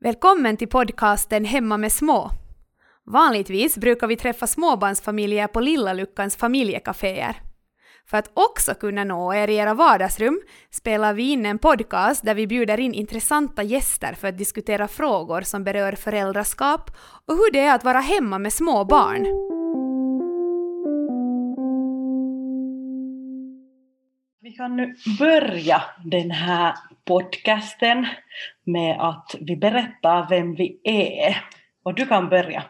Välkommen 0.00 0.56
till 0.56 0.68
podcasten 0.68 1.44
Hemma 1.44 1.76
med 1.76 1.92
små. 1.92 2.30
Vanligtvis 3.06 3.76
brukar 3.78 4.06
vi 4.06 4.16
träffa 4.16 4.46
småbarnsfamiljer 4.46 5.46
på 5.46 5.60
Lilla 5.60 5.92
Luckans 5.92 6.36
familjekaféer. 6.36 7.36
För 8.10 8.18
att 8.18 8.30
också 8.34 8.74
kunna 8.74 9.04
nå 9.04 9.34
er 9.34 9.48
i 9.48 9.56
era 9.56 9.74
vardagsrum 9.74 10.40
spelar 10.70 11.14
vi 11.14 11.30
in 11.32 11.46
en 11.46 11.58
podcast 11.58 12.24
där 12.24 12.34
vi 12.34 12.46
bjuder 12.46 12.80
in 12.80 12.94
intressanta 12.94 13.62
gäster 13.62 14.12
för 14.12 14.28
att 14.28 14.38
diskutera 14.38 14.88
frågor 14.88 15.40
som 15.40 15.64
berör 15.64 15.92
föräldraskap 15.92 16.90
och 17.26 17.34
hur 17.34 17.52
det 17.52 17.60
är 17.60 17.74
att 17.74 17.84
vara 17.84 18.00
hemma 18.00 18.38
med 18.38 18.52
små 18.52 18.84
barn. 18.84 19.57
Kan 24.58 24.76
nu 24.76 24.94
börja 25.18 25.82
den 26.04 26.30
här 26.30 26.74
podcasten 27.04 28.06
med 28.64 28.96
att 29.00 29.34
vi 29.40 29.56
berättar 29.56 30.26
vem 30.28 30.54
vi 30.54 30.80
är. 30.84 31.36
Och 31.82 31.94
du 31.94 32.06
kan 32.06 32.28
börja. 32.28 32.64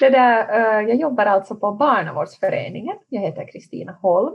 Det 0.00 0.10
där, 0.10 0.48
eh, 0.48 0.88
jag 0.88 0.96
jobbar 0.96 1.26
alltså 1.26 1.54
på 1.54 1.72
Barnavårdsföreningen. 1.72 2.96
Jag 3.08 3.20
heter 3.20 3.52
Kristina 3.52 3.92
Holm. 3.92 4.34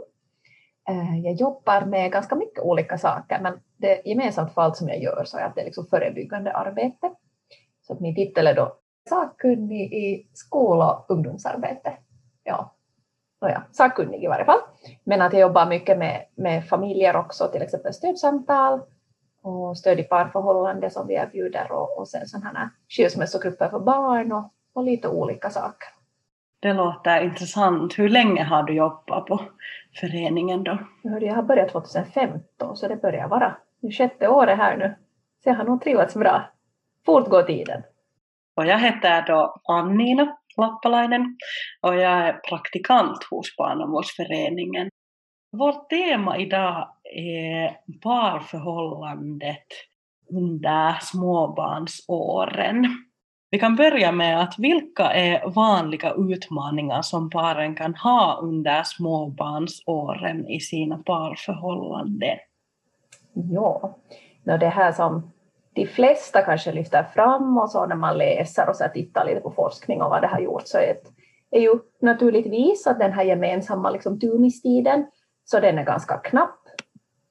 Eh, 0.90 1.20
jag 1.20 1.34
jobbar 1.34 1.86
med 1.86 2.12
ganska 2.12 2.36
mycket 2.36 2.64
olika 2.64 2.98
saker, 2.98 3.40
men 3.42 3.60
det 3.78 4.02
gemensamt 4.06 4.54
för 4.54 4.62
allt 4.62 4.78
som 4.78 4.90
jag 4.90 5.04
gör 5.04 5.24
så 5.26 5.38
är 5.38 5.44
att 5.44 5.56
det 5.56 5.62
är 5.62 5.66
liksom 5.66 5.88
förebyggande 5.88 6.52
arbete. 6.52 7.12
Så 7.82 7.94
att 7.94 8.00
min 8.00 8.16
titel 8.16 8.48
är 8.48 8.56
då 8.56 8.78
sakkunnig 9.10 9.94
i 9.94 10.28
skol 10.34 10.82
och 10.82 11.06
ungdomsarbete. 11.10 11.94
Ja, 12.44 12.77
Nåja, 13.42 13.64
sakkunnig 13.72 14.24
i 14.24 14.28
varje 14.28 14.46
fall. 14.46 14.60
Men 15.04 15.22
att 15.22 15.34
jag 15.34 15.42
jobbar 15.42 15.66
mycket 15.66 15.98
med, 15.98 16.26
med 16.36 16.68
familjer 16.70 17.16
också, 17.16 17.48
till 17.48 17.62
exempel 17.62 17.94
stödsamtal 17.94 18.82
och 19.42 19.78
stöd 19.78 20.00
i 20.00 20.04
parförhållande 20.04 20.90
som 20.90 21.08
vi 21.08 21.14
erbjuder 21.14 21.72
och, 21.72 22.00
och 22.00 22.08
sen 22.08 22.28
sådana 22.28 22.60
här 22.60 22.70
skilsmässogrupper 22.90 23.70
för 23.70 23.80
barn 23.80 24.32
och, 24.32 24.54
och 24.74 24.84
lite 24.84 25.08
olika 25.08 25.50
saker. 25.50 25.88
Det 26.60 26.74
låter 26.74 27.22
intressant. 27.22 28.00
Hur 28.00 28.10
länge 28.10 28.44
har 28.44 28.64
du 28.64 28.74
jobbat 28.74 29.26
på 29.26 29.42
föreningen 30.00 30.64
då? 30.64 30.78
Jag 31.02 31.36
har 31.36 31.44
börjat 31.44 31.72
2015 31.72 32.78
så 32.78 32.88
det 32.88 32.96
börjar 32.96 33.28
vara 33.28 33.58
nu 33.82 33.92
sjätte 33.92 34.28
året 34.28 34.58
här 34.58 34.78
nu. 34.78 34.96
Så 35.44 35.50
jag 35.50 35.56
har 35.56 35.64
nog 35.64 35.82
trivats 35.82 36.16
bra. 36.16 36.50
Fort 37.06 37.30
går 37.30 37.44
tiden. 37.44 37.84
Och 38.56 38.66
jag 38.66 38.80
heter 38.80 39.22
då 39.28 39.62
Annina 39.64 40.38
Lappalainen 40.58 41.38
och 41.82 41.96
jag 41.96 42.28
är 42.28 42.34
praktikant 42.34 43.24
hos 43.32 43.56
Barnavårdsföreningen. 43.58 44.90
Vårt 45.52 45.90
tema 45.90 46.38
idag 46.38 46.88
är 47.16 47.78
parförhållandet 48.04 49.68
under 50.30 50.94
småbarnsåren. 51.02 52.86
Vi 53.50 53.60
kan 53.60 53.76
börja 53.76 54.12
med 54.12 54.42
att 54.42 54.56
vilka 54.58 55.04
är 55.04 55.50
vanliga 55.50 56.14
utmaningar 56.14 57.02
som 57.02 57.30
paren 57.30 57.76
kan 57.76 57.96
ha 57.96 58.40
under 58.42 58.84
småbarnsåren 58.84 60.48
i 60.48 60.60
sina 60.60 60.98
parförhållanden? 60.98 62.38
Ja, 63.34 63.96
det 64.44 64.70
här 64.70 64.92
som 64.92 65.32
de 65.78 65.88
flesta 65.88 66.42
kanske 66.42 66.72
lyfter 66.72 67.04
fram 67.04 67.58
och 67.58 67.72
så 67.72 67.86
när 67.86 67.96
man 67.96 68.18
läser 68.18 68.70
och 68.70 68.76
så 68.76 68.88
tittar 68.94 69.26
lite 69.26 69.40
på 69.40 69.52
forskning 69.52 70.02
och 70.02 70.10
vad 70.10 70.22
det 70.22 70.28
har 70.28 70.40
gjort 70.40 70.68
så 70.68 70.78
är, 70.78 70.92
ett, 70.92 71.04
är 71.52 71.62
ju 71.62 71.80
naturligtvis 72.02 72.88
att 72.88 73.00
den 73.00 73.14
här 73.14 73.24
gemensamma 73.24 73.90
liksom, 73.90 74.20
tumistiden 74.20 75.06
så 75.46 75.60
den 75.60 75.78
är 75.78 75.84
ganska 75.84 76.18
knapp 76.18 76.60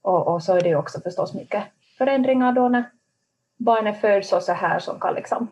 och, 0.03 0.29
och 0.29 0.43
så 0.43 0.57
är 0.57 0.61
det 0.61 0.69
ju 0.69 0.77
också 0.77 1.01
förstås 1.01 1.35
mycket 1.35 1.65
förändringar 1.99 2.53
då 2.53 2.69
när 2.69 2.85
barnet 3.59 4.01
föds 4.01 4.33
och 4.33 4.43
så 4.43 4.53
här 4.53 4.79
som 4.79 5.01
kan 5.01 5.15
liksom, 5.15 5.49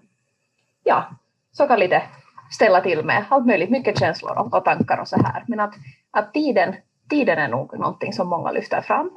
ja, 0.83 1.05
så 1.53 1.67
kan 1.67 1.81
lite 1.81 2.03
ställa 2.51 2.81
till 2.81 3.05
med 3.05 3.25
allt 3.29 3.47
möjligt, 3.47 3.71
mycket 3.71 3.99
känslor 3.99 4.39
och, 4.39 4.55
och 4.55 4.65
tankar 4.65 5.01
och 5.01 5.09
så 5.09 5.17
här. 5.17 5.45
Men 5.47 5.61
att, 5.61 5.75
att 6.11 6.35
tiden, 6.35 6.75
tiden 7.11 7.39
är 7.39 7.49
nog 7.49 7.79
någonting 7.79 8.13
som 8.13 8.29
många 8.29 8.51
lyfter 8.51 8.81
fram. 8.81 9.11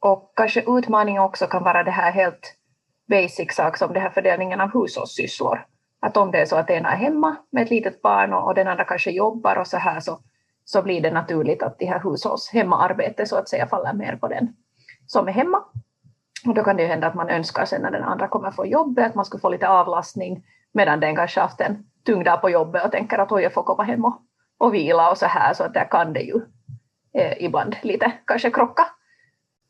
Och 0.00 0.32
kanske 0.36 0.78
utmaningen 0.78 1.22
också 1.22 1.46
kan 1.46 1.64
vara 1.64 1.82
det 1.82 1.90
här 1.90 2.12
helt 2.12 2.56
basic 3.08 3.54
sak 3.54 3.76
som 3.76 3.92
det 3.92 4.00
här 4.00 4.10
fördelningen 4.10 4.60
av 4.60 4.72
hushållssysslor. 4.72 5.66
Att 6.00 6.16
om 6.16 6.30
det 6.30 6.40
är 6.40 6.46
så 6.46 6.56
att 6.56 6.70
ena 6.70 6.92
är 6.92 6.96
hemma 6.96 7.36
med 7.50 7.62
ett 7.62 7.70
litet 7.70 8.02
barn 8.02 8.32
och, 8.32 8.46
och 8.46 8.54
den 8.54 8.68
andra 8.68 8.84
kanske 8.84 9.10
jobbar 9.10 9.56
och 9.56 9.66
så 9.66 9.76
här 9.76 10.00
så, 10.00 10.20
så 10.64 10.82
blir 10.82 11.00
det 11.00 11.10
naturligt 11.10 11.62
att 11.62 11.78
det 11.78 11.86
här 11.86 12.00
hushålls 12.00 12.50
hemmaarbetet 12.52 13.28
så 13.28 13.36
att 13.36 13.48
säga 13.48 13.66
faller 13.66 13.92
mer 13.92 14.16
på 14.16 14.28
den 14.28 14.56
som 15.06 15.28
är 15.28 15.32
hemma. 15.32 15.64
Och 16.46 16.54
då 16.54 16.64
kan 16.64 16.76
det 16.76 16.82
ju 16.82 16.88
hända 16.88 17.06
att 17.06 17.14
man 17.14 17.28
önskar 17.28 17.64
sen 17.64 17.82
när 17.82 17.90
den 17.90 18.02
andra 18.02 18.28
kommer 18.28 18.50
få 18.50 18.66
jobbet 18.66 19.06
att 19.06 19.14
man 19.14 19.24
skulle 19.24 19.40
få 19.40 19.48
lite 19.48 19.68
avlastning 19.68 20.44
medan 20.72 21.00
den 21.00 21.16
kanske 21.16 21.40
haft 21.40 21.60
en 21.60 21.86
tung 22.06 22.24
dag 22.24 22.40
på 22.40 22.50
jobbet 22.50 22.84
och 22.84 22.92
tänker 22.92 23.18
att 23.18 23.32
oj, 23.32 23.42
jag 23.42 23.52
får 23.52 23.62
komma 23.62 23.82
hem 23.82 24.04
och, 24.04 24.22
och 24.58 24.74
vila 24.74 25.10
och 25.10 25.18
så 25.18 25.26
här 25.26 25.54
så 25.54 25.64
att 25.64 25.74
där 25.74 25.90
kan 25.90 26.12
det 26.12 26.20
ju 26.20 26.40
eh, 27.14 27.44
ibland 27.44 27.76
lite 27.82 28.12
kanske 28.26 28.50
krocka. 28.50 28.86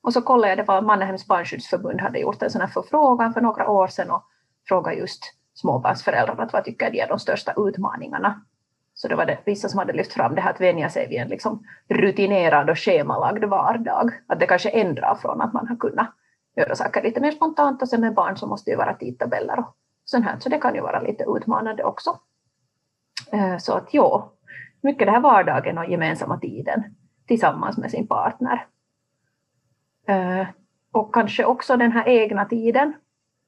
Och 0.04 0.12
så 0.12 0.22
kollade 0.22 0.48
jag, 0.48 0.58
det 0.58 0.62
var 0.62 0.82
Mannerheims 0.82 1.26
barnskyddsförbund 1.26 2.00
hade 2.00 2.18
gjort 2.18 2.42
en 2.42 2.50
sån 2.50 2.60
här 2.60 2.68
förfrågan 2.68 3.34
för 3.34 3.40
några 3.40 3.68
år 3.68 3.86
sedan 3.86 4.10
och 4.10 4.22
frågade 4.68 4.96
just 4.96 5.22
småbarnsföräldrar 5.54 6.40
att 6.40 6.52
vad 6.52 6.64
tycker 6.64 6.90
de 6.90 7.00
är 7.00 7.08
de 7.08 7.18
största 7.18 7.54
utmaningarna. 7.56 8.44
Så 8.94 9.08
det 9.08 9.16
var 9.16 9.26
det 9.26 9.38
vissa 9.44 9.68
som 9.68 9.78
hade 9.78 9.92
lyft 9.92 10.12
fram 10.12 10.34
det 10.34 10.40
här 10.40 10.50
att 10.50 10.60
vänja 10.60 10.88
sig 10.90 11.08
vid 11.08 11.18
en 11.18 11.28
liksom 11.28 11.64
rutinerad 11.88 12.70
och 12.70 12.78
schemalagd 12.78 13.44
vardag. 13.44 14.10
Att 14.26 14.40
det 14.40 14.46
kanske 14.46 14.68
ändrar 14.68 15.14
från 15.14 15.40
att 15.40 15.52
man 15.52 15.68
har 15.68 15.76
kunnat 15.76 16.10
göra 16.56 16.74
saker 16.74 17.02
lite 17.02 17.20
mer 17.20 17.30
spontant 17.30 17.82
och 17.82 17.88
sen 17.88 18.00
med 18.00 18.14
barn 18.14 18.36
så 18.36 18.46
måste 18.46 18.70
det 18.70 18.72
ju 18.72 18.78
vara 18.78 18.94
tidtabeller 18.94 19.58
och 19.58 19.74
sånt 20.04 20.24
här. 20.24 20.38
Så 20.38 20.48
det 20.48 20.58
kan 20.58 20.74
ju 20.74 20.80
vara 20.80 21.00
lite 21.00 21.24
utmanande 21.36 21.84
också. 21.84 22.18
Eh, 23.32 23.56
så 23.58 23.72
att 23.72 23.94
ja, 23.94 24.32
mycket 24.80 25.06
det 25.06 25.12
här 25.12 25.20
vardagen 25.20 25.78
och 25.78 25.90
gemensamma 25.90 26.38
tiden 26.38 26.84
tillsammans 27.26 27.78
med 27.78 27.90
sin 27.90 28.06
partner. 28.06 28.66
Eh, 30.06 30.46
och 30.92 31.14
kanske 31.14 31.44
också 31.44 31.76
den 31.76 31.92
här 31.92 32.08
egna 32.08 32.44
tiden 32.44 32.94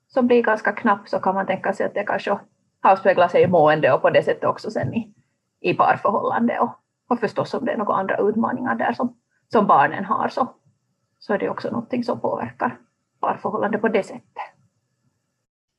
som 0.08 0.26
blir 0.26 0.42
ganska 0.42 0.72
knapp 0.72 1.08
så 1.08 1.18
kan 1.18 1.34
man 1.34 1.46
tänka 1.46 1.72
sig 1.72 1.86
att 1.86 1.94
det 1.94 2.04
kanske 2.04 2.38
avspeglar 2.82 3.28
sig 3.28 3.42
i 3.42 3.46
mående 3.46 3.92
och 3.92 4.02
på 4.02 4.10
det 4.10 4.22
sättet 4.22 4.44
också 4.44 4.70
sen 4.70 4.94
i, 4.94 5.14
i 5.60 5.74
parförhållande 5.74 6.58
och, 6.58 6.70
och 7.08 7.20
förstås 7.20 7.54
om 7.54 7.64
det 7.64 7.72
är 7.72 7.76
några 7.76 7.94
andra 7.94 8.16
utmaningar 8.16 8.74
där 8.74 8.92
som, 8.92 9.16
som 9.52 9.66
barnen 9.66 10.04
har 10.04 10.28
så, 10.28 10.48
så 11.18 11.34
är 11.34 11.38
det 11.38 11.48
också 11.48 11.70
någonting 11.70 12.04
som 12.04 12.20
påverkar 12.20 12.78
parförhållande 13.20 13.78
på 13.78 13.88
det 13.88 14.02
sättet. 14.02 14.22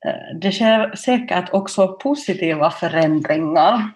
Eh, 0.06 0.38
det 0.40 0.52
sker 0.52 0.96
säkert 0.96 1.50
också 1.52 1.98
positiva 2.02 2.70
förändringar. 2.70 3.90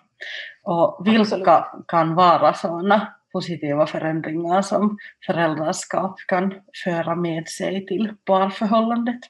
Och 0.65 1.07
vilka 1.07 1.21
Absolut. 1.21 1.87
kan 1.89 2.15
vara 2.15 2.55
sådana 2.55 3.15
positiva 3.33 3.87
förändringar 3.87 4.63
som 4.63 4.99
föräldraskap 5.27 6.15
kan 6.29 6.55
föra 6.85 7.15
med 7.15 7.49
sig 7.49 7.87
till 7.87 8.15
parförhållandet? 8.25 9.21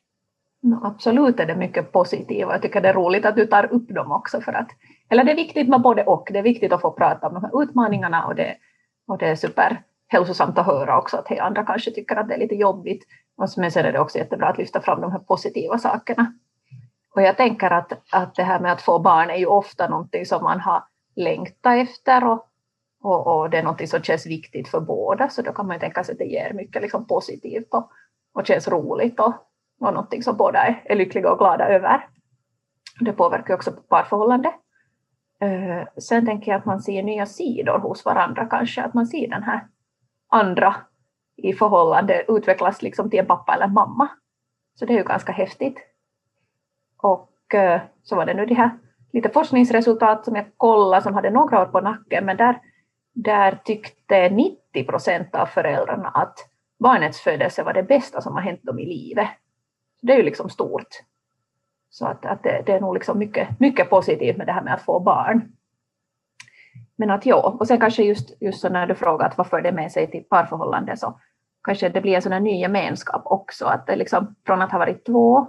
Absolut 0.83 1.41
är 1.41 1.47
det 1.47 1.57
mycket 1.57 1.93
positiva. 1.93 2.53
Jag 2.53 2.63
tycker 2.63 2.81
det 2.81 2.89
är 2.89 2.95
roligt 2.95 3.27
att 3.27 3.37
du 3.37 3.47
tar 3.47 3.73
upp 3.73 3.89
dem 3.89 4.13
också 4.13 4.41
för 4.41 4.53
att, 4.53 4.69
eller 5.09 5.25
det 5.25 5.33
är 5.33 5.37
viktigt 5.37 5.69
med 5.69 5.81
både 5.81 6.05
och. 6.05 6.29
Det 6.33 6.39
är 6.39 6.43
viktigt 6.43 6.73
att 6.73 6.81
få 6.81 6.91
prata 6.91 7.27
om 7.27 7.35
de 7.35 7.45
här 7.45 7.63
utmaningarna 7.63 8.27
och 8.27 8.35
det, 8.35 8.57
och 9.07 9.19
det 9.19 9.27
är 9.27 9.37
superhälsosamt 9.37 10.59
att 10.59 10.67
höra 10.67 10.99
också 10.99 11.17
att 11.17 11.39
andra 11.39 11.65
kanske 11.65 11.91
tycker 11.91 12.17
att 12.17 12.29
det 12.29 12.35
är 12.35 12.39
lite 12.39 12.55
jobbigt. 12.55 13.05
Men 13.57 13.71
sen 13.71 13.87
är 13.87 13.93
det 13.93 14.01
också 14.01 14.19
jättebra 14.19 14.49
att 14.49 14.59
lyfta 14.59 14.81
fram 14.81 15.01
de 15.01 15.13
här 15.13 15.19
positiva 15.19 15.79
sakerna. 15.79 16.33
Och 17.15 17.23
jag 17.23 17.37
tänker 17.37 17.71
att, 17.71 17.93
att 18.11 18.35
det 18.35 18.43
här 18.43 18.61
med 18.61 18.73
att 18.73 18.83
få 18.83 18.99
barn 18.99 19.31
är 19.31 19.37
ju 19.37 19.47
ofta 19.47 19.89
någonting 19.89 20.27
som 20.27 20.43
man 20.43 20.61
har 20.61 20.85
längtat 21.17 21.79
efter 21.79 22.25
och 22.25 22.49
och, 23.03 23.27
och, 23.27 23.51
det 23.51 23.59
är 23.59 23.63
något 23.63 23.89
som 23.89 24.03
känns 24.03 24.27
viktigt 24.27 24.69
för 24.69 24.81
båda, 24.81 25.29
så 25.29 25.43
då 25.43 25.53
kan 25.53 25.67
man 25.67 25.77
ju 25.77 25.81
tänka 25.81 26.05
sig 26.05 26.13
att 26.13 26.19
det 26.19 26.25
ger 26.25 26.53
mycket 26.53 26.83
liksom 26.83 27.07
positivt 27.07 27.69
och, 27.71 27.91
och 28.35 28.47
känns 28.47 28.69
roligt 28.69 29.21
och, 29.21 29.35
och 29.81 29.95
någonting 29.95 30.23
som 30.23 30.37
båda 30.37 30.59
är, 30.59 30.83
är 30.85 30.97
lyckliga 30.97 31.33
och 31.33 31.39
glada 31.39 31.69
över. 31.69 32.09
Det 33.01 33.13
påverkar 33.13 33.55
också 33.55 33.73
parförhållandet. 33.73 34.55
Eh, 35.41 35.89
sen 35.99 36.27
tänker 36.27 36.51
jag 36.51 36.59
att 36.59 36.67
man 36.67 36.83
ser 36.83 37.03
nya 37.03 37.27
sidor 37.27 37.79
hos 37.79 38.05
varandra 38.05 38.47
kanske, 38.47 38.83
att 38.83 38.95
man 38.95 39.07
ser 39.07 39.29
den 39.29 39.43
här 39.43 39.67
andra 40.31 40.77
i 41.37 41.53
förhållande 41.53 42.25
utvecklas 42.29 42.83
liksom 42.83 43.11
till 43.11 43.19
en 43.19 43.27
pappa 43.27 43.55
eller 43.55 43.65
en 43.65 43.73
mamma. 43.73 44.09
Så 44.75 44.87
det 44.87 44.93
är 44.93 44.99
ju 44.99 45.05
ganska 45.05 45.33
häftigt. 45.33 45.79
Och 47.03 47.55
eh, 47.55 47.81
så 48.03 48.17
var 48.17 48.27
det 48.27 48.35
nu 48.35 48.47
de 48.47 48.55
här 48.55 48.71
lite 49.13 49.29
forskningsresultat 49.29 50.25
som 50.25 50.37
jag 50.37 50.47
kollade 50.57 51.03
som 51.03 51.15
hade 51.15 51.31
några 51.31 51.63
år 51.63 51.67
på 51.67 51.81
nacken, 51.81 52.25
men 52.25 52.37
där 52.37 52.61
där 53.13 53.59
tyckte 53.65 54.29
90 54.29 54.85
procent 54.85 55.35
av 55.35 55.47
föräldrarna 55.47 56.09
att 56.09 56.39
barnets 56.79 57.21
födelse 57.21 57.63
var 57.63 57.73
det 57.73 57.83
bästa 57.83 58.21
som 58.21 58.35
har 58.35 58.43
hänt 58.43 58.63
dem 58.63 58.79
i 58.79 58.87
livet. 58.87 59.29
Det 60.03 60.13
är 60.13 60.17
ju 60.17 60.23
liksom 60.23 60.51
stort. 60.51 60.89
Så 61.91 62.07
att, 62.07 62.27
att 62.27 62.43
det, 62.43 62.63
det, 62.67 62.73
är 62.73 62.81
nog 62.81 62.95
liksom 62.95 63.19
mycket, 63.19 63.61
mycket 63.61 63.91
positivt 63.91 64.37
med 64.37 64.47
det 64.47 64.53
här 64.53 64.63
med 64.63 64.75
att 64.75 64.83
få 64.83 65.01
barn. 65.01 65.53
Men 66.97 67.11
att 67.11 67.27
ja, 67.27 67.57
och 67.61 67.67
sen 67.67 67.81
kanske 67.81 68.03
just, 68.03 68.43
just 68.43 68.61
så 68.61 68.69
när 68.69 68.87
du 68.87 68.95
frågar 68.95 69.27
att 69.27 69.39
vad 69.39 69.47
för 69.47 69.61
det 69.61 69.73
med 69.73 69.93
sig 69.93 70.11
till 70.11 70.25
parförhållande 70.25 70.97
så 70.97 71.21
kanske 71.65 71.89
det 71.89 72.01
blir 72.01 72.15
en 72.15 72.23
sån 72.23 72.33
här 72.33 72.41
ny 72.41 72.61
gemenskap 72.61 73.23
också, 73.25 73.67
att 73.67 73.87
det 73.87 73.97
liksom 73.97 74.35
från 74.47 74.63
att 74.63 74.73
ha 74.73 74.79
varit 74.79 75.07
två 75.07 75.47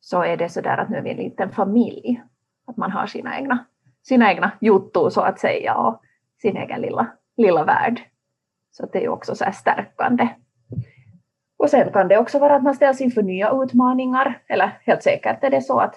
så 0.00 0.22
är 0.22 0.36
det 0.36 0.48
så 0.48 0.60
där 0.60 0.78
att 0.78 0.88
nu 0.88 0.96
är 0.96 1.02
vi 1.02 1.10
en 1.10 1.16
liten 1.16 1.52
familj. 1.52 2.22
Att 2.66 2.76
man 2.76 2.90
har 2.90 3.06
sina 3.06 3.38
egna, 3.38 3.64
sina 4.02 4.32
egna 4.32 4.50
juttor 4.60 5.10
så 5.10 5.20
att 5.20 5.40
säga 5.40 5.74
och 5.74 6.02
sin 6.44 6.56
egen 6.56 6.80
lilla, 6.80 7.06
lilla 7.36 7.64
värld. 7.64 8.00
Så 8.70 8.86
det 8.92 9.04
är 9.04 9.08
också 9.08 9.34
så 9.34 9.44
här 9.44 9.52
stärkande. 9.52 10.28
Och 11.56 11.70
sen 11.70 11.92
kan 11.92 12.08
det 12.08 12.18
också 12.18 12.38
vara 12.38 12.56
att 12.56 12.62
man 12.62 12.74
ställs 12.74 13.00
inför 13.00 13.22
nya 13.22 13.52
utmaningar, 13.52 14.42
eller 14.48 14.78
helt 14.82 15.02
säkert 15.02 15.44
är 15.44 15.50
det 15.50 15.60
så 15.62 15.78
att 15.78 15.94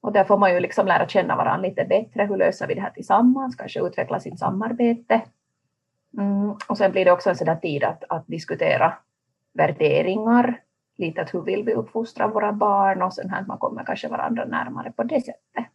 och 0.00 0.12
där 0.12 0.24
får 0.24 0.38
man 0.38 0.54
ju 0.54 0.60
liksom 0.60 0.86
lära 0.86 1.08
känna 1.08 1.36
varandra 1.36 1.68
lite 1.68 1.84
bättre. 1.84 2.24
Hur 2.24 2.36
löser 2.36 2.66
vi 2.66 2.74
det 2.74 2.80
här 2.80 2.90
tillsammans? 2.90 3.56
Kanske 3.56 3.80
utveckla 3.80 4.20
sitt 4.20 4.38
samarbete. 4.38 5.20
Mm. 6.18 6.54
Och 6.68 6.78
sen 6.78 6.92
blir 6.92 7.04
det 7.04 7.12
också 7.12 7.30
en 7.30 7.36
sån 7.36 7.60
tid 7.60 7.84
att, 7.84 8.04
att 8.08 8.26
diskutera 8.26 8.94
värderingar. 9.54 10.60
Lite 10.98 11.22
att 11.22 11.34
hur 11.34 11.42
vill 11.42 11.64
vi 11.64 11.74
uppfostra 11.74 12.28
våra 12.28 12.52
barn 12.52 13.02
och 13.02 13.14
sen 13.14 13.30
här 13.30 13.44
man 13.48 13.58
kommer 13.58 13.84
kanske 13.84 14.08
varandra 14.08 14.44
närmare 14.44 14.92
på 14.92 15.02
det 15.02 15.20
sättet. 15.20 15.66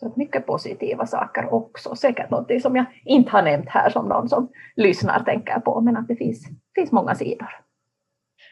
Så 0.00 0.12
mycket 0.16 0.46
positiva 0.46 1.06
saker 1.06 1.54
också. 1.54 1.94
Säkert 1.96 2.30
något 2.30 2.62
som 2.62 2.76
jag 2.76 2.86
inte 3.04 3.30
har 3.30 3.42
nämnt 3.42 3.68
här 3.68 3.90
som 3.90 4.08
någon 4.08 4.28
som 4.28 4.48
lyssnar 4.76 5.20
tänker 5.20 5.60
på, 5.60 5.80
men 5.80 5.96
att 5.96 6.08
det 6.08 6.16
finns, 6.16 6.46
finns 6.74 6.92
många 6.92 7.14
sidor. 7.14 7.48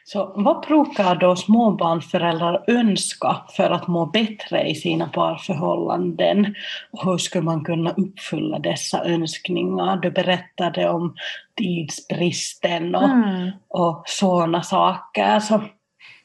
Så 0.03 0.33
vad 0.35 0.65
brukar 0.67 1.15
då 1.15 1.35
småbarnsföräldrar 1.35 2.63
önska 2.67 3.35
för 3.49 3.69
att 3.69 3.87
må 3.87 4.05
bättre 4.05 4.69
i 4.69 4.75
sina 4.75 5.07
parförhållanden? 5.07 6.55
Och 6.91 7.05
hur 7.05 7.17
skulle 7.17 7.43
man 7.43 7.63
kunna 7.63 7.91
uppfylla 7.91 8.59
dessa 8.59 9.05
önskningar? 9.05 9.97
Du 9.97 10.11
berättade 10.11 10.89
om 10.89 11.15
tidsbristen 11.57 12.95
och, 12.95 13.03
mm. 13.03 13.51
och 13.67 14.03
sådana 14.05 14.63
saker. 14.63 15.39
Så. 15.39 15.61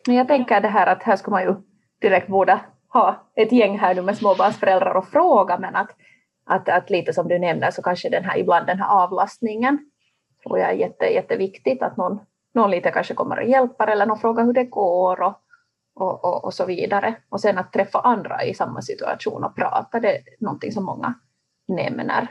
Men 0.06 0.16
jag 0.16 0.28
tänker 0.28 0.60
det 0.60 0.68
här 0.68 0.86
att 0.86 1.02
här 1.02 1.16
ska 1.16 1.30
man 1.30 1.42
ju 1.42 1.54
direkt 2.00 2.28
borde 2.28 2.60
ha 2.92 3.30
ett 3.34 3.52
gäng 3.52 3.78
här 3.78 3.94
nu 3.94 4.02
med 4.02 4.16
småbarnsföräldrar 4.16 4.94
och 4.94 5.08
fråga, 5.08 5.58
men 5.58 5.76
att, 5.76 5.90
att, 6.46 6.68
att 6.68 6.90
lite 6.90 7.12
som 7.12 7.28
du 7.28 7.38
nämner 7.38 7.70
så 7.70 7.82
kanske 7.82 8.08
den 8.08 8.24
här, 8.24 8.38
ibland 8.38 8.66
den 8.66 8.78
här 8.78 9.02
avlastningen 9.04 9.78
tror 10.42 10.58
jag 10.58 10.70
är 10.70 10.74
jätte, 10.74 11.04
jätteviktigt 11.04 11.82
att 11.82 11.96
någon 11.96 12.20
någon 12.52 12.70
lite 12.70 12.90
kanske 12.90 13.14
kommer 13.14 13.38
och 13.38 13.48
hjälper 13.48 13.86
eller 13.86 14.06
någon 14.06 14.18
frågar 14.18 14.44
hur 14.44 14.52
det 14.52 14.64
går 14.64 15.22
och, 15.22 15.34
och, 15.94 16.24
och, 16.24 16.44
och, 16.44 16.54
så 16.54 16.66
vidare. 16.66 17.16
Och 17.28 17.40
sen 17.40 17.58
att 17.58 17.72
träffa 17.72 18.00
andra 18.00 18.44
i 18.44 18.54
samma 18.54 18.82
situation 18.82 19.44
och 19.44 19.56
prata, 19.56 20.00
det 20.00 20.16
är 20.16 20.22
någonting 20.40 20.72
som 20.72 20.84
många 20.84 21.14
nämner. 21.68 22.28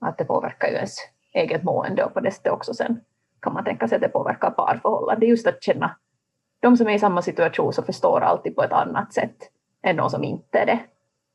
Att 0.00 0.18
det 0.18 0.24
påverkar 0.24 0.68
ju 0.68 0.74
ens 0.74 0.96
eget 1.34 1.62
mående 1.64 2.04
och 2.04 2.14
på 2.14 2.20
det 2.20 2.30
sättet 2.30 2.52
också 2.52 2.74
sen 2.74 3.00
kan 3.40 3.52
man 3.52 3.64
tänka 3.64 3.88
sig 3.88 3.96
att 3.96 4.02
det 4.02 4.08
påverkar 4.08 4.50
parförhållanden 4.50 5.28
Just 5.28 5.46
att 5.46 5.62
känna 5.62 5.96
de 6.60 6.76
som 6.76 6.88
är 6.88 6.94
i 6.94 6.98
samma 6.98 7.22
situation 7.22 7.72
så 7.72 7.82
förstår 7.82 8.20
alltid 8.20 8.56
på 8.56 8.62
ett 8.62 8.72
annat 8.72 9.14
sätt 9.14 9.36
än 9.86 9.96
de 9.96 10.10
som 10.10 10.24
inte 10.24 10.58
är 10.58 10.66
det. 10.66 10.80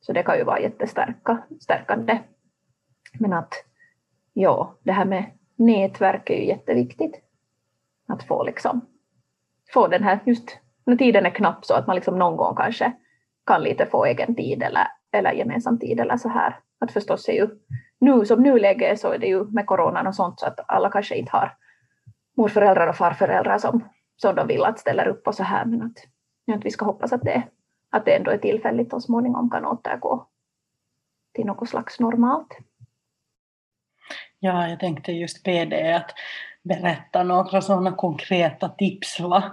Så 0.02 0.14
det 0.14 0.24
kan 0.24 0.38
ju 0.38 0.44
vara 0.44 0.60
jättestärkande. 0.60 2.20
Men 3.20 3.34
att 3.34 3.54
ja, 4.34 4.76
det 4.84 4.92
här 4.92 5.06
med 5.06 5.26
nätverk 5.56 6.30
är 6.30 6.36
ju 6.36 6.46
jätteviktigt. 6.46 7.16
Att 8.08 8.24
få, 8.24 8.44
liksom, 8.44 8.82
få 9.74 9.88
den 9.88 10.04
här, 10.04 10.20
just 10.26 10.58
när 10.86 10.96
tiden 10.96 11.26
är 11.26 11.30
knapp 11.30 11.66
så 11.66 11.74
att 11.74 11.88
man 11.88 11.96
liksom 11.96 12.20
någon 12.20 12.38
gång 12.38 12.56
kanske 12.56 12.92
kan 13.46 13.64
lite 13.64 13.86
få 13.86 14.06
egen 14.06 14.36
tid 14.36 14.64
eller, 14.64 14.88
eller 15.12 15.32
gemensam 15.32 15.80
tid 15.80 16.00
eller 16.00 16.18
så 16.18 16.30
här. 16.30 16.60
Att 16.80 16.92
förstås 16.92 17.30
är 17.30 17.34
ju 17.34 17.50
nu 18.00 18.26
som 18.26 18.44
nuläge 18.44 18.98
så 18.98 19.12
är 19.12 19.18
det 19.18 19.28
ju 19.28 19.44
med 19.46 19.66
coronan 19.66 20.08
och 20.08 20.16
sånt 20.16 20.40
så 20.40 20.46
att 20.46 20.60
alla 20.68 20.90
kanske 20.90 21.16
inte 21.16 21.32
har 21.32 21.58
morföräldrar 22.38 22.88
och 22.88 22.96
farföräldrar 22.96 23.58
som, 23.58 23.84
som 24.16 24.36
de 24.36 24.48
vill 24.48 24.64
att 24.64 24.80
ställer 24.80 25.08
upp 25.08 25.28
och 25.28 25.36
så 25.36 25.44
här 25.44 25.66
men 25.66 25.82
att, 25.82 25.98
att 26.56 26.66
vi 26.66 26.72
ska 26.72 26.86
hoppas 26.86 27.14
att 27.14 27.22
det, 27.22 27.44
att 27.92 28.06
det 28.06 28.16
ändå 28.16 28.32
är 28.32 28.38
tillfälligt 28.38 28.94
och 28.94 29.04
småningom 29.04 29.50
kan 29.50 29.66
återgå 29.66 30.28
till 31.34 31.46
något 31.46 31.70
slags 31.70 32.00
normalt. 32.00 32.58
Ja, 34.40 34.68
jag 34.68 34.80
tänkte 34.80 35.12
just 35.12 35.44
be 35.44 35.66
det 35.66 35.96
att 35.96 36.12
berätta 36.64 37.24
några 37.24 37.62
sådana 37.62 37.92
konkreta 37.92 38.70
tips 38.70 39.20
vad 39.20 39.44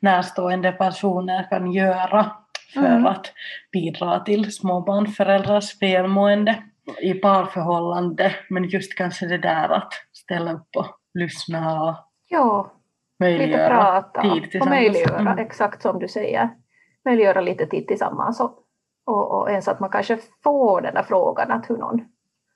närstående 0.00 0.72
personer 0.72 1.48
kan 1.50 1.72
göra 1.72 2.32
för 2.74 2.86
mm. 2.86 3.06
att 3.06 3.32
bidra 3.72 4.20
till 4.20 4.52
småbarnsföräldrars 4.52 5.82
välmående 5.82 6.62
i 7.02 7.14
parförhållande, 7.14 8.34
men 8.50 8.64
just 8.64 8.94
kanske 8.94 9.26
det 9.26 9.38
där 9.38 9.68
att 9.68 9.92
ställa 10.12 10.52
upp 10.52 10.76
och 10.76 10.86
lyssna 11.14 11.82
och 11.82 11.96
ja, 12.28 12.72
möjliggöra 13.20 13.46
lite 13.46 13.68
prata 13.68 14.22
tid 14.22 14.50
tillsammans. 14.50 14.66
Och 14.66 14.70
möjliggöra, 14.70 15.20
mm. 15.20 15.38
exakt 15.38 15.82
som 15.82 15.98
du 15.98 16.08
säger, 16.08 16.48
möjliggöra 17.08 17.40
lite 17.40 17.66
tid 17.66 17.88
tillsammans 17.88 18.40
och, 18.40 18.52
och, 19.06 19.30
och 19.30 19.50
ens 19.50 19.68
att 19.68 19.80
man 19.80 19.90
kanske 19.90 20.18
får 20.44 20.80
den 20.80 20.94
där 20.94 21.02
frågan 21.02 21.50
att 21.50 21.70
hur 21.70 21.76
någon 21.76 22.00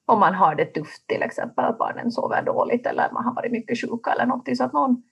om 0.06 0.20
man 0.20 0.34
har 0.34 0.54
det 0.54 0.64
tufft 0.64 1.06
till 1.06 1.22
exempel, 1.22 1.64
att 1.64 1.78
barnen 1.78 2.10
sover 2.10 2.42
dåligt 2.42 2.86
eller 2.86 3.12
man 3.12 3.24
har 3.24 3.34
varit 3.34 3.52
mycket 3.52 3.80
sjuka 3.80 4.12
eller 4.12 4.26
någonting 4.26 4.56
så 4.56 4.64
att 4.64 4.72
någon, 4.72 5.02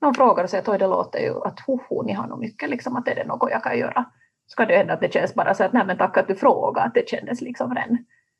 någon 0.00 0.14
frågar 0.14 0.44
och 0.44 0.50
säger 0.50 0.72
att 0.72 0.78
det 0.78 0.86
låter 0.86 1.18
ju 1.18 1.34
att 1.44 1.60
hoho, 1.60 2.02
ni 2.02 2.12
har 2.12 2.26
nog 2.26 2.38
mycket, 2.38 2.70
liksom, 2.70 2.96
att 2.96 3.08
är 3.08 3.14
det 3.14 3.24
något 3.24 3.50
jag 3.50 3.62
kan 3.62 3.78
göra? 3.78 4.04
Så 4.46 4.56
kan 4.56 4.68
det 4.68 4.76
hända 4.76 4.94
att 4.94 5.00
det 5.00 5.12
känns 5.12 5.34
bara 5.34 5.54
så 5.54 5.64
att 5.64 5.72
nej 5.72 5.86
men 5.86 5.98
tack 5.98 6.16
att 6.16 6.28
du 6.28 6.34
frågar, 6.34 6.86
att 6.86 6.94
det 6.94 7.08
kändes 7.08 7.40
liksom 7.40 7.74
redan 7.74 7.98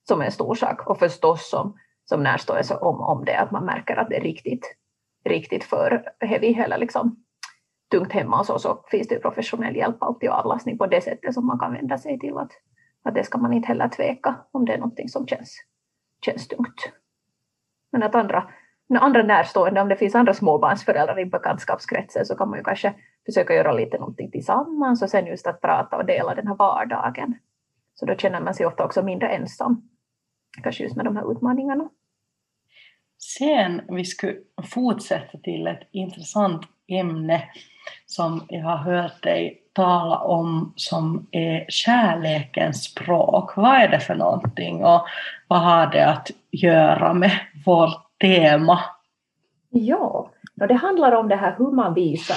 som 0.09 0.23
en 0.23 0.33
stor 0.33 0.55
sak. 0.55 0.87
Och 0.87 0.99
förstås 0.99 1.51
som, 1.51 1.75
som 2.05 2.23
närstående 2.23 2.75
om, 2.75 3.01
om 3.01 3.25
det, 3.25 3.39
att 3.39 3.51
man 3.51 3.65
märker 3.65 3.97
att 3.97 4.09
det 4.09 4.17
är 4.17 4.21
riktigt, 4.21 4.77
riktigt 5.25 5.65
för 5.65 6.05
heavy 6.21 6.55
eller 6.55 6.79
liksom 6.79 7.25
tungt 7.91 8.13
hemma 8.13 8.39
och 8.39 8.47
så, 8.47 8.59
så 8.59 8.85
finns 8.91 9.09
det 9.09 9.19
professionell 9.19 9.77
hjälp 9.77 10.03
alltid 10.03 10.29
och 10.29 10.37
avlastning 10.37 10.79
på 10.79 10.87
det 10.87 11.01
sättet 11.01 11.35
som 11.35 11.47
man 11.47 11.59
kan 11.59 11.73
vända 11.73 11.99
sig 11.99 12.19
till. 12.19 12.37
Att, 12.37 12.53
att 13.03 13.15
det 13.15 13.25
ska 13.25 13.39
man 13.39 13.53
inte 13.53 13.69
heller 13.69 13.89
tveka 13.89 14.37
om 14.53 14.65
det 14.65 14.73
är 14.73 14.79
någonting 14.79 15.09
som 15.09 15.27
känns 15.27 15.57
känns 16.25 16.49
tungt. 16.49 16.93
Men 17.93 18.03
att 18.03 18.15
andra, 18.15 18.49
andra 19.01 19.23
närstående, 19.23 19.81
om 19.81 19.89
det 19.89 19.97
finns 19.97 20.15
andra 20.15 20.35
småbarnsföräldrar 20.35 21.19
i 21.19 21.25
bekantskapskretsen 21.25 22.27
så 22.27 22.35
kan 22.35 22.51
man 22.51 22.59
ju 22.59 22.65
kanske 22.65 22.95
försöka 23.27 23.55
göra 23.55 23.73
lite 23.73 23.99
någonting 23.99 24.31
tillsammans 24.31 25.03
och 25.03 25.11
sen 25.11 25.27
just 25.27 25.47
att 25.47 25.61
prata 25.61 25.97
och 25.97 26.07
dela 26.07 26.35
den 26.35 26.47
här 26.47 26.55
vardagen. 26.55 27.35
Så 27.95 28.07
då 28.07 28.17
känner 28.17 28.41
man 28.41 28.55
sig 28.55 28.67
ofta 28.67 28.85
också 28.85 29.03
mindre 29.03 29.29
ensam, 29.29 29.91
kanske 30.63 30.83
just 30.85 30.97
med 30.97 31.05
de 31.05 31.17
här 31.17 31.33
utmaningarna. 31.33 31.89
Sen 33.39 33.83
vi 33.89 34.05
skulle 34.05 34.37
fortsätta 34.65 35.39
till 35.39 35.67
ett 35.67 35.89
intressant 35.91 36.67
ämne 36.89 37.43
som 38.07 38.47
jag 38.49 38.63
har 38.63 38.77
hört 38.77 39.23
dig 39.23 39.63
tala 39.73 40.19
om 40.19 40.73
som 40.77 41.27
är 41.31 41.67
kärlekens 41.69 42.85
språk. 42.85 43.57
Vad 43.57 43.75
är 43.75 43.89
det 43.89 44.01
för 44.01 44.15
någonting 44.15 44.85
och 44.85 45.07
vad 45.49 45.61
har 45.61 45.87
det 45.87 46.07
att 46.07 46.31
göra 46.51 47.15
med 47.15 47.31
vårt 47.67 48.19
tema? 48.21 48.81
Ja, 49.71 50.31
det 50.55 50.75
handlar 50.75 51.13
om 51.13 51.29
det 51.29 51.37
här 51.37 51.55
hur 51.59 51.71
man 51.71 51.95
visar 51.95 52.37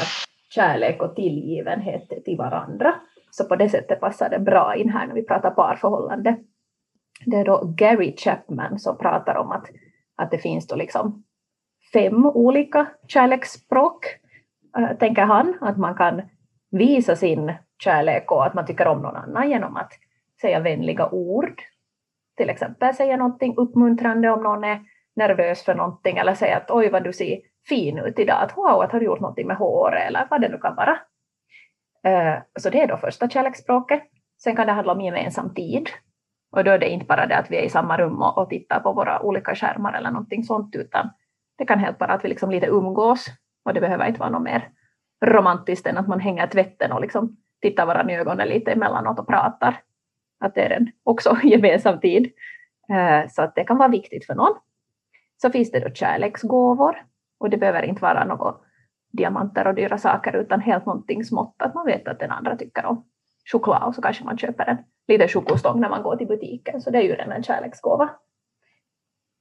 kärlek 0.49 1.01
och 1.01 1.15
tillgivenhet 1.15 2.25
till 2.25 2.37
varandra. 2.37 2.95
Så 3.31 3.45
på 3.45 3.55
det 3.55 3.69
sättet 3.69 3.99
passar 3.99 4.29
det 4.29 4.39
bra 4.39 4.75
in 4.75 4.89
här 4.89 5.07
när 5.07 5.13
vi 5.13 5.23
pratar 5.23 5.51
parförhållande. 5.51 6.35
Det 7.25 7.37
är 7.37 7.45
då 7.45 7.73
Gary 7.77 8.15
Chapman 8.17 8.79
som 8.79 8.97
pratar 8.97 9.35
om 9.35 9.51
att, 9.51 9.65
att 10.15 10.31
det 10.31 10.37
finns 10.37 10.67
då 10.67 10.75
liksom 10.75 11.23
fem 11.93 12.25
olika 12.25 12.87
kärleksspråk, 13.07 14.05
Äh, 14.77 14.97
tänker 14.97 15.21
han, 15.21 15.57
att 15.61 15.77
man 15.77 15.95
kan 15.95 16.21
visa 16.71 17.15
sin 17.15 17.53
kärlek 17.83 18.31
och 18.31 18.45
att 18.45 18.53
man 18.53 18.65
tycker 18.65 18.87
om 18.87 19.01
någon 19.01 19.15
annan 19.15 19.49
genom 19.49 19.77
att 19.77 19.91
säga 20.41 20.59
vänliga 20.59 21.09
ord. 21.09 21.61
Till 22.37 22.49
exempel 22.49 22.95
säga 22.95 23.17
någonting 23.17 23.57
uppmuntrande 23.57 24.29
om 24.29 24.43
någon 24.43 24.63
är 24.63 24.81
nervös 25.15 25.63
för 25.63 25.75
någonting 25.75 26.17
eller 26.17 26.33
säga 26.33 26.57
att 26.57 26.71
oj 26.71 26.89
vad 26.89 27.03
du 27.03 27.13
ser 27.13 27.39
fin 27.69 27.97
ut 27.97 28.19
idag, 28.19 28.43
att 28.43 28.57
wow, 28.57 28.81
att 28.81 28.91
har 28.91 28.99
du 28.99 29.05
gjort 29.05 29.19
någonting 29.19 29.47
med 29.47 29.57
håret 29.57 30.07
eller 30.07 30.27
vad 30.29 30.41
det 30.41 30.49
nu 30.49 30.57
kan 30.57 30.75
vara. 30.75 30.99
Äh, 32.03 32.41
så 32.59 32.69
det 32.69 32.81
är 32.81 32.87
då 32.87 32.97
första 32.97 33.29
kärleksspråket. 33.29 34.03
Sen 34.43 34.55
kan 34.55 34.67
det 34.67 34.73
handla 34.73 34.93
om 34.93 35.01
gemensam 35.01 35.53
tid. 35.53 35.89
Och 36.51 36.63
då 36.63 36.71
är 36.71 36.79
det 36.79 36.89
inte 36.89 37.05
bara 37.05 37.25
det 37.25 37.37
att 37.37 37.51
vi 37.51 37.57
är 37.57 37.61
i 37.61 37.69
samma 37.69 37.97
rum 37.97 38.21
och, 38.21 38.49
tittar 38.49 38.79
på 38.79 38.93
våra 38.93 39.21
olika 39.21 39.55
skärmar 39.55 39.93
eller 39.93 40.11
någonting 40.11 40.43
sånt, 40.43 40.75
utan 40.75 41.09
det 41.57 41.65
kan 41.65 41.79
helt 41.79 41.97
bara 41.97 42.13
att 42.13 42.25
vi 42.25 42.29
liksom 42.29 42.51
lite 42.51 42.67
umgås 42.67 43.27
och 43.63 43.73
det 43.73 43.81
behöver 43.81 44.07
inte 44.07 44.19
vara 44.19 44.29
något 44.29 44.41
mer 44.41 44.69
romantiskt 45.25 45.87
än 45.87 45.97
att 45.97 46.07
man 46.07 46.19
hänger 46.19 46.47
tvätten 46.47 46.91
och 46.91 47.01
liksom 47.01 47.37
tittar 47.61 47.85
varandra 47.85 48.13
i 48.13 48.17
ögonen 48.17 48.47
lite 48.47 48.71
emellanåt 48.71 49.19
och 49.19 49.27
pratar. 49.27 49.81
Att 50.39 50.55
det 50.55 50.61
är 50.61 50.69
en 50.69 50.91
också 51.03 51.37
gemensam 51.43 51.99
tid. 51.99 52.31
Eh, 52.89 53.29
så 53.29 53.41
att 53.41 53.55
det 53.55 53.63
kan 53.63 53.77
vara 53.77 53.89
viktigt 53.89 54.25
för 54.25 54.35
någon. 54.35 54.55
Så 55.41 55.49
finns 55.49 55.71
det 55.71 55.79
då 55.79 55.93
kärleksgåvor 55.93 57.05
och 57.39 57.49
det 57.49 57.57
behöver 57.57 57.83
inte 57.83 58.01
vara 58.01 58.25
något 58.25 58.63
diamanter 59.11 59.67
och 59.67 59.75
dyra 59.75 59.97
saker 59.97 60.35
utan 60.35 60.61
helt 60.61 60.85
någonting 60.85 61.23
smått 61.23 61.55
att 61.57 61.75
man 61.75 61.85
vet 61.85 62.07
att 62.07 62.19
den 62.19 62.31
andra 62.31 62.55
tycker 62.55 62.85
om 62.85 63.05
choklad 63.51 63.83
och 63.83 63.95
så 63.95 64.01
kanske 64.01 64.23
man 64.23 64.37
köper 64.37 64.65
en 64.65 64.77
liten 65.07 65.27
chokostång 65.27 65.81
när 65.81 65.89
man 65.89 66.03
går 66.03 66.15
till 66.15 66.27
butiken 66.27 66.81
så 66.81 66.89
det 66.89 66.97
är 66.97 67.01
ju 67.01 67.15
redan 67.15 67.31
en 67.31 67.43
kärleksgåva. 67.43 68.09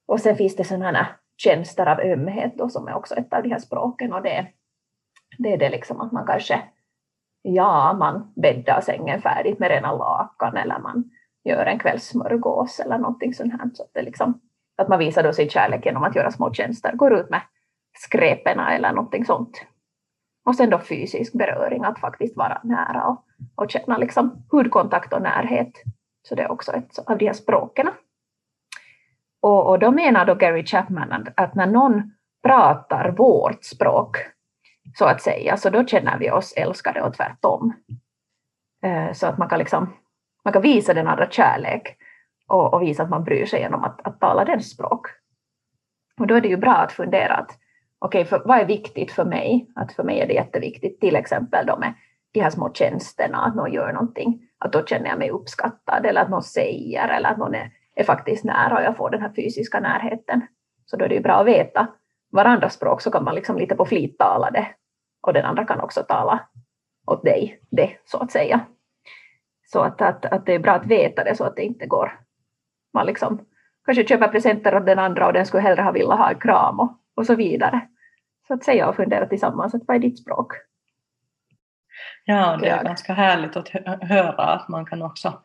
Och 0.07 0.21
sen 0.21 0.37
finns 0.37 0.57
det 0.57 0.65
sådana 0.65 1.07
tjänster 1.42 1.87
av 1.87 2.00
ömhet 2.00 2.52
då, 2.56 2.68
som 2.68 2.88
är 2.88 2.94
också 2.94 3.14
ett 3.14 3.32
av 3.32 3.42
de 3.42 3.49
här 3.49 3.59
språken 3.59 4.12
och 4.12 4.23
det 4.23 4.37
är 4.37 4.52
det 5.38 5.52
är 5.52 5.59
det 5.59 5.70
liksom 5.70 6.00
att 6.00 6.12
man 6.12 6.26
kanske 6.26 6.62
ja, 7.42 7.97
man 7.99 8.32
bäddar 8.37 8.80
sängen 8.80 9.23
färdigt 9.23 9.59
med 9.59 9.70
rena 9.70 9.92
lakan 9.92 10.56
eller 10.56 10.78
man 10.78 11.11
gör 11.44 11.66
en 11.66 11.78
kvällssmörgås 11.78 12.80
eller 12.80 12.99
någonting 12.99 13.35
sånt 13.35 13.52
här. 13.52 13.70
Så 13.75 13.82
att, 13.82 13.94
det 13.94 14.02
liksom, 14.02 14.40
att 14.76 14.88
man 14.88 14.99
visar 14.99 15.23
då 15.23 15.32
sin 15.32 15.49
kärlek 15.49 15.87
genom 15.87 16.04
att 16.04 16.16
göra 16.16 16.30
små 16.30 16.52
tjänster, 16.52 16.92
går 16.92 17.12
ut 17.12 17.30
med 17.30 17.40
skräpena 17.99 18.75
eller 18.75 18.92
någonting 18.92 19.25
sånt. 19.25 19.66
Och 20.44 20.56
sen 20.56 20.70
då 20.70 20.78
fysisk 20.78 21.32
beröring, 21.32 21.85
att 21.85 22.00
faktiskt 22.00 22.37
vara 22.37 22.61
nära 22.64 23.06
och, 23.06 23.25
och 23.54 23.70
känna 23.70 23.99
liksom 23.99 24.44
hudkontakt 24.50 25.12
och 25.12 25.23
närhet. 25.23 25.73
Så 26.23 26.35
det 26.35 26.42
är 26.42 26.52
också 26.52 26.73
ett 26.73 26.99
av 27.06 27.18
de 27.18 27.26
här 27.26 27.32
språken. 27.32 27.88
Och, 29.40 29.66
och 29.66 29.78
då 29.78 29.90
menar 29.90 30.26
då 30.26 30.35
Gary 30.35 30.66
Chapman 30.66 31.28
att, 31.37 31.54
när 31.54 31.66
någon 31.66 32.12
pratar 32.42 33.11
vårt 33.11 33.64
språk, 33.64 34.16
så 34.94 35.04
att 35.04 35.23
säga, 35.23 35.56
så 35.56 35.70
då 35.70 35.87
känner 35.87 36.18
vi 36.18 36.30
oss 36.30 36.52
älskade 36.56 37.02
och 37.02 37.14
tvärtom. 37.14 37.73
Eh, 38.82 39.12
så 39.12 39.26
att 39.26 39.38
man 39.38 39.49
kan, 39.49 39.59
liksom, 39.59 39.92
man 40.44 40.52
kan 40.52 40.62
visa 40.62 40.94
den 40.94 41.09
andra 41.09 41.30
kärlek 41.30 41.97
och, 42.49 42.75
och 42.75 42.82
visa 42.82 43.02
att 43.02 43.11
man 43.11 43.25
bryr 43.25 43.47
sig 43.47 43.61
genom 43.61 43.85
att, 43.85 44.06
att 44.06 44.20
tala 44.20 44.44
den 44.44 44.61
språk. 44.61 45.06
Och 46.18 46.26
då 46.26 46.35
är 46.35 46.40
det 46.40 46.49
ju 46.49 46.56
bra 46.56 46.75
att 46.75 46.92
fundera 46.92 47.35
att 47.35 47.59
okej, 47.99 48.23
okay, 48.23 48.38
vad 48.44 48.59
är 48.59 48.64
viktigt 48.64 49.12
för 49.12 49.25
mig? 49.25 49.66
Att 49.75 49.92
för 49.92 50.02
mig 50.02 50.20
är 50.20 50.26
det 50.26 50.35
jätteviktigt, 50.35 51.00
till 51.00 51.16
exempel 51.16 51.66
då 51.66 51.76
med 51.78 51.94
de 52.32 52.40
här 52.40 52.50
små 52.50 52.73
tjänsterna, 52.73 53.38
att 53.38 53.54
någon 53.54 53.73
gör 53.73 53.92
någonting, 53.92 54.49
att 54.59 54.73
då 54.73 54.87
känner 54.87 55.09
jag 55.09 55.18
mig 55.18 55.30
uppskattad 55.30 56.06
eller 56.06 56.23
att 56.23 56.30
någon 56.30 56.42
säger 56.42 57.09
eller 57.09 57.30
att 57.30 57.38
någon 57.38 57.54
är, 57.54 57.70
är 58.00 58.04
faktiskt 58.04 58.45
nära 58.45 58.76
och 58.76 58.83
jag 58.83 58.97
får 58.97 59.11
den 59.11 59.23
här 59.23 59.33
fysiska 59.37 59.80
närheten. 59.80 60.47
Så 60.87 60.97
då 60.97 61.04
är 61.04 61.09
det 61.09 61.14
ju 61.14 61.21
bra 61.21 61.35
att 61.35 61.47
veta 61.47 61.87
varandras 62.33 62.75
språk 62.75 63.00
så 63.02 63.11
kan 63.11 63.25
man 63.25 63.35
liksom 63.35 63.59
lite 63.59 63.75
på 63.75 63.85
flit 63.85 64.19
tala 64.19 64.50
det 64.50 64.66
och 65.21 65.33
den 65.33 65.45
andra 65.45 65.64
kan 65.64 65.80
också 65.80 66.02
tala 66.02 66.40
åt 67.07 67.25
dig 67.25 67.61
det 67.71 67.97
så 68.04 68.19
att 68.19 68.30
säga. 68.30 68.61
Så 69.62 69.80
att, 69.80 70.02
att, 70.02 70.25
att 70.25 70.47
det 70.47 70.54
är 70.54 70.59
bra 70.59 70.73
att 70.73 70.87
veta 70.87 71.25
det 71.25 71.35
så 71.35 71.45
att 71.45 71.57
det 71.57 71.62
inte 71.62 71.87
går, 71.87 72.21
man 72.92 73.07
liksom 73.07 73.47
kanske 73.85 74.07
köper 74.07 74.28
presenter 74.28 74.76
åt 74.76 74.87
den 74.87 74.99
andra 74.99 75.26
och 75.26 75.33
den 75.33 75.47
skulle 75.47 75.62
hellre 75.62 75.83
ha 75.83 75.92
velat 75.92 76.19
ha 76.19 76.30
en 76.30 76.40
kram 76.40 76.80
och, 76.80 76.92
och 77.16 77.26
så 77.26 77.35
vidare. 77.35 77.80
Så 78.47 78.54
att 78.54 78.64
säga 78.64 78.88
och 78.88 78.97
fundera 78.97 79.26
tillsammans, 79.26 79.75
att 79.75 79.83
vad 79.87 79.97
är 79.97 80.00
ditt 80.00 80.19
språk? 80.19 80.52
Ja, 82.25 82.57
det 82.57 82.69
är 82.69 82.85
ganska 82.85 83.12
härligt 83.12 83.57
att 83.57 83.69
höra 84.00 84.45
att 84.45 84.69
man 84.69 84.87
kan 84.87 85.02
också 85.02 85.42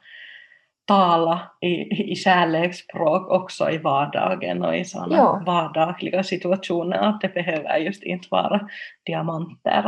tala 0.87 1.51
i, 1.61 2.11
i 2.11 2.15
kärleksspråk 2.15 3.31
också 3.31 3.69
i 3.69 3.77
vardagen 3.77 4.63
och 4.63 4.75
i 4.75 4.85
sådana 4.85 5.15
ja. 5.15 5.43
vardagliga 5.45 6.23
situationer, 6.23 6.97
att 6.97 7.21
det 7.21 7.29
behöver 7.29 7.77
just 7.77 8.03
inte 8.03 8.27
vara 8.31 8.69
diamanter 9.05 9.85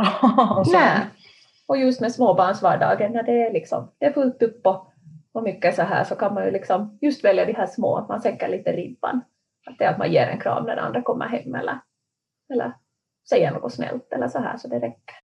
och 0.58 0.66
så. 0.66 0.78
Nej. 0.78 1.06
Och 1.68 1.78
just 1.78 2.00
med 2.00 2.12
småbarnsvardagen 2.12 3.12
när 3.12 3.22
det 3.22 3.46
är, 3.46 3.52
liksom, 3.52 3.90
det 3.98 4.06
är 4.06 4.12
fullt 4.12 4.42
upp 4.42 4.66
och, 4.66 4.92
och 5.32 5.42
mycket 5.42 5.74
så 5.74 5.82
här 5.82 6.04
så 6.04 6.14
kan 6.14 6.34
man 6.34 6.44
ju 6.44 6.50
liksom 6.50 6.98
just 7.00 7.24
välja 7.24 7.44
de 7.44 7.52
här 7.52 7.66
små, 7.66 7.96
att 7.96 8.08
man 8.08 8.20
sänker 8.20 8.48
lite 8.48 8.72
ribban. 8.72 9.20
Att 9.66 9.78
det 9.78 9.84
är 9.84 9.90
att 9.90 9.98
man 9.98 10.12
ger 10.12 10.26
en 10.26 10.40
kram 10.40 10.64
när 10.64 10.76
andra 10.76 11.02
kommer 11.02 11.26
hem 11.28 11.54
eller, 11.54 11.78
eller 12.52 12.72
säger 13.28 13.50
något 13.50 13.72
snällt 13.72 14.12
eller 14.12 14.28
så 14.28 14.38
här 14.38 14.56
så 14.56 14.68
det 14.68 14.76
räcker. 14.76 15.16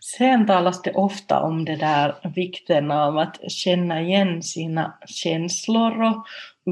Sen 0.00 0.46
talas 0.46 0.82
det 0.82 0.92
ofta 0.92 1.40
om 1.40 1.64
det 1.64 1.76
där 1.76 2.14
vikten 2.34 2.90
av 2.90 3.18
att 3.18 3.50
känna 3.50 4.00
igen 4.00 4.42
sina 4.42 4.98
känslor 5.06 6.02
och 6.02 6.26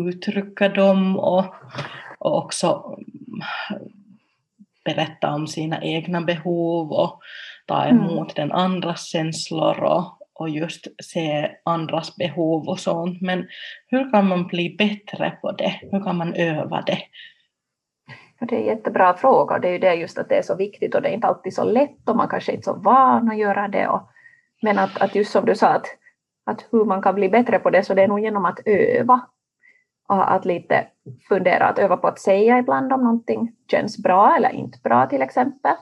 uttrycka 0.09 0.69
dem 0.69 1.19
och, 1.19 1.55
och 2.19 2.39
också 2.39 2.99
berätta 4.85 5.35
om 5.35 5.47
sina 5.47 5.83
egna 5.83 6.21
behov 6.21 6.93
och 6.93 7.21
ta 7.67 7.85
mm. 7.85 8.05
emot 8.05 8.39
mm. 8.39 8.49
den 8.49 8.53
andras 8.53 9.07
känslor 9.07 9.81
och, 9.81 10.19
och 10.35 10.49
just 10.49 10.87
se 11.05 11.51
andras 11.65 12.17
behov 12.17 12.69
och 12.69 12.81
sånt. 12.81 13.21
Men 13.21 13.47
hur 13.87 14.11
kan 14.11 14.29
man 14.29 14.47
bli 14.47 14.77
bättre 14.79 15.31
på 15.31 15.53
det? 15.53 15.81
Hur 15.93 16.05
kan 16.05 16.17
man 16.17 16.35
öva 16.35 16.83
det? 16.87 16.99
Det 18.49 18.57
är 18.57 18.61
en 18.61 18.67
jättebra 18.67 19.15
fråga 19.15 19.55
och 19.55 19.61
det 19.61 19.69
är 19.69 19.73
ju 19.73 19.79
det 19.79 19.95
just 19.95 20.19
att 20.19 20.29
det 20.29 20.39
är 20.39 20.43
så 20.43 20.55
viktigt 20.55 20.95
och 20.95 21.03
det 21.03 21.09
är 21.09 21.13
inte 21.13 21.27
alltid 21.27 21.55
så 21.55 21.65
lätt 21.65 22.09
och 22.09 22.17
man 22.17 22.29
kanske 22.29 22.53
inte 22.53 22.71
är 22.71 22.75
så 22.75 22.81
van 22.81 23.31
att 23.31 23.39
göra 23.39 23.69
det. 23.69 23.89
Och, 23.89 24.03
men 24.63 24.79
att, 24.79 25.03
att 25.03 25.15
just 25.15 25.33
som 25.33 25.45
du 25.45 25.55
sa, 25.55 25.69
att, 25.69 25.87
att 26.47 26.67
hur 26.73 26.85
man 26.85 27.03
kan 27.03 27.15
bli 27.15 27.29
bättre 27.29 27.59
på 27.59 27.71
det 27.71 27.83
så 27.85 27.95
det 27.95 28.03
är 28.03 28.09
nog 28.09 28.21
genom 28.21 28.45
att 28.45 28.61
öva. 28.65 29.21
Och 30.09 30.33
att 30.33 30.45
lite 30.45 30.87
fundera, 31.29 31.67
att 31.67 31.79
öva 31.79 31.97
på 31.97 32.09
att 32.09 32.19
säga 32.19 32.59
ibland 32.59 32.93
om 32.93 33.05
någonting 33.05 33.53
känns 33.71 33.99
bra 33.99 34.37
eller 34.37 34.51
inte 34.51 34.79
bra 34.83 35.07
till 35.07 35.23
exempel. 35.23 35.73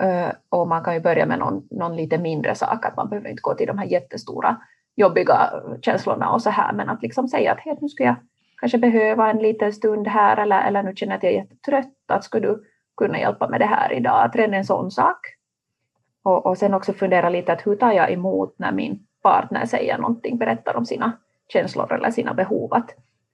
Eh, 0.00 0.28
och 0.48 0.68
man 0.68 0.84
kan 0.84 0.94
ju 0.94 1.00
börja 1.00 1.26
med 1.26 1.38
någon, 1.38 1.68
någon 1.70 1.96
lite 1.96 2.18
mindre 2.18 2.54
sak, 2.54 2.86
att 2.86 2.96
man 2.96 3.08
behöver 3.08 3.28
inte 3.28 3.40
gå 3.40 3.54
till 3.54 3.66
de 3.66 3.78
här 3.78 3.86
jättestora 3.86 4.56
jobbiga 4.96 5.50
känslorna 5.82 6.30
och 6.30 6.42
så 6.42 6.50
här, 6.50 6.72
men 6.72 6.88
att 6.88 7.02
liksom 7.02 7.28
säga 7.28 7.52
att 7.52 7.60
hey, 7.60 7.76
nu 7.80 7.88
ska 7.88 8.04
jag 8.04 8.16
kanske 8.56 8.78
behöva 8.78 9.30
en 9.30 9.38
liten 9.38 9.72
stund 9.72 10.08
här 10.08 10.36
eller, 10.36 10.68
eller 10.68 10.82
nu 10.82 10.96
känner 10.96 11.12
jag 11.12 11.16
att 11.16 11.22
jag 11.22 11.32
är 11.32 11.36
jättetrött, 11.36 11.94
att 12.08 12.24
skulle 12.24 12.46
du 12.46 12.64
kunna 12.96 13.18
hjälpa 13.18 13.48
med 13.48 13.60
det 13.60 13.66
här 13.66 13.92
idag? 13.92 14.24
Att 14.24 14.36
redan 14.36 14.54
en 14.54 14.64
sån 14.64 14.90
sak. 14.90 15.18
Och, 16.22 16.46
och 16.46 16.58
sen 16.58 16.74
också 16.74 16.92
fundera 16.92 17.28
lite 17.28 17.52
att 17.52 17.66
hur 17.66 17.76
tar 17.76 17.92
jag 17.92 18.12
emot 18.12 18.54
när 18.58 18.72
min 18.72 19.06
partner 19.22 19.66
säger 19.66 19.98
någonting, 19.98 20.38
berättar 20.38 20.76
om 20.76 20.86
sina 20.86 21.12
känslor 21.48 21.92
eller 21.92 22.10
sina 22.10 22.34
behov. 22.34 22.74
Att, 22.74 22.90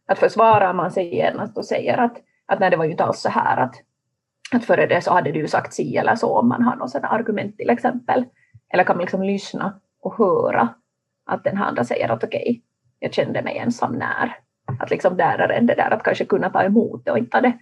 att 0.07 0.19
försvarar 0.19 0.73
man 0.73 0.91
sig 0.91 1.15
genast 1.15 1.59
och 1.59 1.65
säger 1.65 1.99
att, 1.99 2.17
att 2.47 2.61
nej, 2.61 2.71
det 2.71 2.77
var 2.77 2.85
ju 2.85 2.91
inte 2.91 3.05
alls 3.05 3.21
så 3.21 3.29
här 3.29 3.57
att, 3.57 3.75
att 4.53 4.65
före 4.65 4.87
det 4.87 5.01
så 5.01 5.13
hade 5.13 5.33
du 5.33 5.49
sagt 5.49 5.75
si 5.75 5.97
eller 5.97 6.15
så 6.15 6.39
om 6.39 6.49
man 6.49 6.63
har 6.63 6.77
något 6.77 6.91
sådant 6.91 7.13
argument 7.13 7.57
till 7.57 7.71
exempel. 7.71 8.25
Eller 8.69 8.85
kan 8.85 8.97
man 8.97 9.03
liksom 9.03 9.23
lyssna 9.23 9.81
och 10.01 10.15
höra 10.19 10.69
att 11.27 11.45
den 11.45 11.59
andra 11.59 11.85
säger 11.85 12.09
att 12.09 12.25
okej, 12.25 12.41
okay, 12.41 12.61
jag 12.99 13.15
kände 13.15 13.43
mig 13.43 13.59
ensam 13.59 13.93
när. 13.93 14.37
Att 14.81 14.91
liksom 14.91 15.17
lära 15.17 15.55
en 15.55 15.67
det 15.67 15.75
där 15.75 15.91
att 15.91 16.03
kanske 16.03 16.25
kunna 16.25 16.51
ta 16.51 16.63
emot 16.63 17.05
det 17.05 17.11
och 17.11 17.19
inte 17.19 17.41
det 17.41 17.59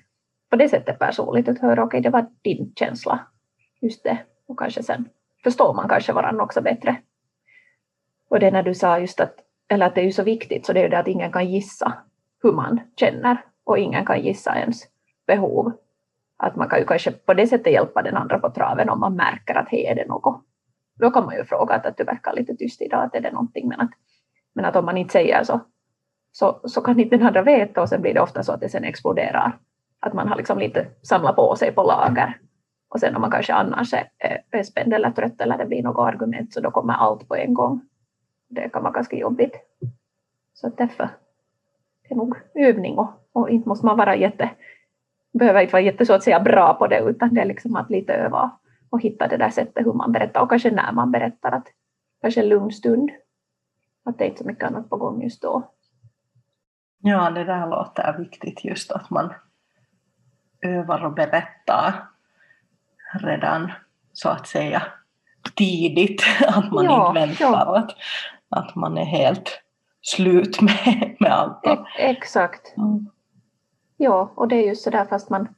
på 0.50 0.56
det 0.56 0.68
sättet 0.68 0.98
personligt 0.98 1.48
att 1.48 1.58
höra 1.58 1.84
okej 1.84 1.98
okay, 1.98 2.00
det 2.00 2.10
var 2.10 2.26
din 2.42 2.72
känsla, 2.76 3.26
just 3.80 4.04
det. 4.04 4.18
Och 4.46 4.58
kanske 4.58 4.82
sen 4.82 5.08
förstår 5.44 5.74
man 5.74 5.88
kanske 5.88 6.12
varandra 6.12 6.44
också 6.44 6.60
bättre. 6.60 6.96
Och 8.30 8.40
det 8.40 8.50
när 8.50 8.62
du 8.62 8.74
sa 8.74 8.98
just 8.98 9.20
att, 9.20 9.34
eller 9.68 9.86
att 9.86 9.94
det 9.94 10.00
är 10.00 10.04
ju 10.04 10.12
så 10.12 10.22
viktigt 10.22 10.66
så 10.66 10.72
det 10.72 10.80
är 10.80 10.84
ju 10.84 10.88
det 10.88 10.98
att 10.98 11.08
ingen 11.08 11.32
kan 11.32 11.50
gissa 11.50 11.92
hur 12.42 12.52
man 12.52 12.80
känner 12.96 13.44
och 13.64 13.78
ingen 13.78 14.06
kan 14.06 14.20
gissa 14.20 14.58
ens 14.58 14.82
behov. 15.26 15.72
Att 16.36 16.56
man 16.56 16.68
kan 16.68 16.78
ju 16.78 16.84
kanske 16.84 17.12
på 17.12 17.34
det 17.34 17.46
sättet 17.46 17.72
hjälpa 17.72 18.02
den 18.02 18.16
andra 18.16 18.38
på 18.38 18.50
traven 18.50 18.88
om 18.88 19.00
man 19.00 19.16
märker 19.16 19.54
att 19.54 19.68
hej, 19.68 19.86
är 19.86 19.94
det 19.94 20.06
något? 20.06 20.44
Då 20.98 21.10
kan 21.10 21.24
man 21.24 21.36
ju 21.36 21.44
fråga 21.44 21.74
att, 21.74 21.86
att 21.86 21.96
du 21.96 22.04
verkar 22.04 22.32
lite 22.32 22.56
tyst 22.56 22.82
idag, 22.82 23.04
att 23.04 23.14
är 23.14 23.20
det 23.20 23.32
någonting? 23.32 23.68
Men 23.68 23.80
att, 23.80 23.90
men 24.54 24.64
att 24.64 24.76
om 24.76 24.84
man 24.84 24.96
inte 24.96 25.12
säger 25.12 25.44
så 25.44 25.60
så, 26.32 26.60
så 26.64 26.80
kan 26.80 27.00
inte 27.00 27.16
den 27.16 27.26
andra 27.26 27.42
veta 27.42 27.82
och 27.82 27.88
sen 27.88 28.02
blir 28.02 28.14
det 28.14 28.20
ofta 28.20 28.42
så 28.42 28.52
att 28.52 28.60
det 28.60 28.68
sen 28.68 28.84
exploderar. 28.84 29.58
Att 30.00 30.12
man 30.12 30.28
har 30.28 30.36
liksom 30.36 30.58
lite 30.58 30.86
samlat 31.02 31.36
på 31.36 31.56
sig 31.56 31.72
på 31.72 31.82
lager. 31.82 32.38
Och 32.88 33.00
sen 33.00 33.14
om 33.14 33.20
man 33.20 33.30
kanske 33.30 33.54
annars 33.54 33.94
är, 33.94 34.08
är 34.50 34.62
spänd 34.62 34.94
eller 34.94 35.10
trött 35.10 35.40
eller 35.40 35.58
det 35.58 35.66
blir 35.66 35.82
något 35.82 36.14
argument 36.14 36.52
så 36.52 36.60
då 36.60 36.70
kommer 36.70 36.94
allt 36.94 37.28
på 37.28 37.36
en 37.36 37.54
gång. 37.54 37.80
Det 38.48 38.68
kan 38.68 38.82
vara 38.82 38.92
ganska 38.92 39.16
jobbigt. 39.16 39.56
Så 40.54 40.68
därför 40.68 41.08
det 42.02 42.14
är 42.14 42.16
nog 42.16 42.36
övning 42.54 42.98
och, 42.98 43.10
och 43.32 43.50
inte 43.50 43.68
måste 43.68 43.86
man 43.86 43.96
vara 43.96 44.16
jätte, 44.16 44.50
behöver 45.32 45.60
inte 45.60 45.72
vara 45.72 45.82
jätte 45.82 46.06
så 46.06 46.14
att 46.14 46.22
säga 46.22 46.40
bra 46.40 46.74
på 46.74 46.86
det 46.86 47.00
utan 47.00 47.34
det 47.34 47.40
är 47.40 47.44
liksom 47.44 47.76
att 47.76 47.90
lite 47.90 48.12
öva 48.12 48.50
och 48.90 49.02
hitta 49.02 49.28
det 49.28 49.36
där 49.36 49.50
sättet 49.50 49.86
hur 49.86 49.92
man 49.92 50.12
berättar 50.12 50.40
och 50.42 50.50
kanske 50.50 50.70
när 50.70 50.92
man 50.92 51.10
berättar 51.10 51.52
att 51.52 51.66
kanske 52.20 52.40
en 52.40 52.48
lugn 52.48 52.72
stund. 52.72 53.10
Att 54.04 54.18
det 54.18 54.24
är 54.24 54.28
inte 54.28 54.42
så 54.42 54.48
mycket 54.48 54.64
annat 54.64 54.90
på 54.90 54.96
gång 54.96 55.22
just 55.22 55.42
då. 55.42 55.70
Ja, 57.02 57.30
det 57.30 57.44
där 57.44 57.66
låter 57.66 58.18
viktigt 58.18 58.64
just 58.64 58.92
att 58.92 59.10
man 59.10 59.34
övar 60.62 61.04
och 61.04 61.12
berättar 61.12 62.08
redan 63.12 63.72
så 64.12 64.28
att 64.28 64.46
säga 64.46 64.82
tidigt, 65.54 66.22
att 66.46 66.72
man 66.72 66.84
ja, 66.84 67.08
inte 67.08 67.20
väntar 67.20 67.44
ja. 67.44 67.78
att, 67.78 67.90
att 68.48 68.74
man 68.74 68.98
är 68.98 69.04
helt 69.04 69.60
slut 70.02 70.60
med, 70.60 71.16
med 71.20 71.32
allt. 71.32 71.66
E 71.66 71.76
exakt. 71.96 72.76
Mm. 72.76 73.06
Ja, 73.96 74.32
och 74.34 74.48
det 74.48 74.56
är 74.56 74.66
just 74.68 74.82
så 74.84 74.90
där 74.90 75.04
fast 75.04 75.30
man, 75.30 75.48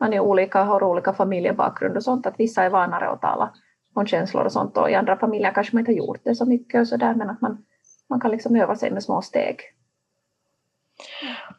man 0.00 0.12
är 0.12 0.20
olika, 0.20 0.62
har 0.62 0.82
olika 0.82 1.12
familjebakgrund 1.12 1.96
och 1.96 2.02
sånt, 2.02 2.26
att 2.26 2.40
vissa 2.40 2.62
är 2.62 2.70
vanare 2.70 3.08
att 3.08 3.20
tala 3.20 3.52
om 3.94 4.06
känslor 4.06 4.44
och 4.44 4.52
sånt 4.52 4.76
och 4.76 4.90
i 4.90 4.94
andra 4.94 5.16
familjer 5.16 5.52
kanske 5.52 5.76
man 5.76 5.80
inte 5.80 5.92
har 5.92 5.96
gjort 5.96 6.20
det 6.24 6.34
så 6.34 6.46
mycket 6.46 6.80
och 6.80 6.88
så 6.88 6.96
där, 6.96 7.14
men 7.14 7.30
att 7.30 7.40
man, 7.40 7.64
man 8.08 8.20
kan 8.20 8.30
liksom 8.30 8.56
öva 8.56 8.76
sig 8.76 8.90
med 8.90 9.02
små 9.02 9.22
steg. 9.22 9.60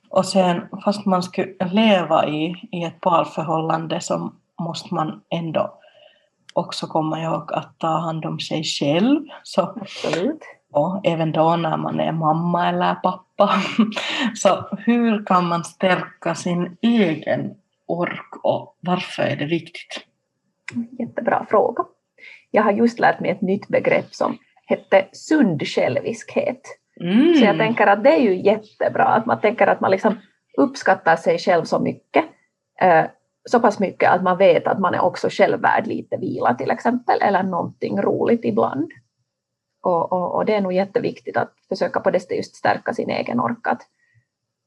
Och 0.09 0.25
sen 0.25 0.67
fast 0.83 1.05
man 1.05 1.23
skulle 1.23 1.53
leva 1.71 2.27
i, 2.27 2.55
i 2.71 2.83
ett 2.83 3.01
parförhållande 3.01 4.01
så 4.01 4.31
måste 4.59 4.93
man 4.93 5.21
ändå 5.29 5.79
också 6.53 6.87
komma 6.87 7.21
ihåg 7.21 7.53
att 7.53 7.79
ta 7.79 7.87
hand 7.87 8.25
om 8.25 8.39
sig 8.39 8.63
själv. 8.63 9.25
Så, 9.43 9.61
Absolut. 9.61 10.41
Och 10.71 11.01
även 11.03 11.31
då 11.31 11.55
när 11.55 11.77
man 11.77 11.99
är 11.99 12.11
mamma 12.11 12.69
eller 12.69 12.95
pappa. 12.95 13.51
Så 14.35 14.77
hur 14.77 15.25
kan 15.25 15.47
man 15.47 15.63
stärka 15.63 16.35
sin 16.35 16.77
egen 16.81 17.55
ork 17.87 18.35
och 18.43 18.77
varför 18.79 19.23
är 19.23 19.35
det 19.35 19.45
viktigt? 19.45 20.05
Jättebra 20.99 21.45
fråga. 21.49 21.83
jag 22.51 22.63
har 22.63 22.71
just 22.71 22.99
lärt 22.99 23.19
mig 23.19 23.31
ett 23.31 23.41
nytt 23.41 23.67
begrepp 23.67 24.15
som 24.15 24.37
hette 24.65 25.07
sund 25.11 25.67
själviskhet. 25.67 26.61
Mm. 26.99 27.35
Så 27.35 27.45
jag 27.45 27.57
tänker 27.57 27.87
att 27.87 28.03
det 28.03 28.09
är 28.09 28.21
ju 28.21 28.41
jättebra, 28.41 29.05
att 29.05 29.25
man 29.25 29.41
tänker 29.41 29.67
att 29.67 29.81
man 29.81 29.91
liksom 29.91 30.19
uppskattar 30.57 31.15
sig 31.15 31.39
själv 31.39 31.63
så 31.63 31.79
mycket, 31.79 32.25
eh, 32.81 33.05
så 33.49 33.59
pass 33.59 33.79
mycket 33.79 34.11
att 34.11 34.23
man 34.23 34.37
vet 34.37 34.67
att 34.67 34.79
man 34.79 34.93
är 34.93 35.01
också 35.01 35.27
själv 35.31 35.61
värd 35.61 35.87
lite 35.87 36.17
vila 36.17 36.53
till 36.53 36.71
exempel, 36.71 37.21
eller 37.21 37.43
någonting 37.43 38.01
roligt 38.01 38.45
ibland. 38.45 38.91
Och, 39.83 40.11
och, 40.13 40.35
och 40.35 40.45
det 40.45 40.55
är 40.55 40.61
nog 40.61 40.73
jätteviktigt 40.73 41.37
att 41.37 41.53
försöka 41.69 41.99
på 41.99 42.11
det 42.11 42.19
sättet 42.19 42.37
just 42.37 42.55
stärka 42.55 42.93
sin 42.93 43.09
egen 43.09 43.39
ork. 43.39 43.67
Att, 43.67 43.81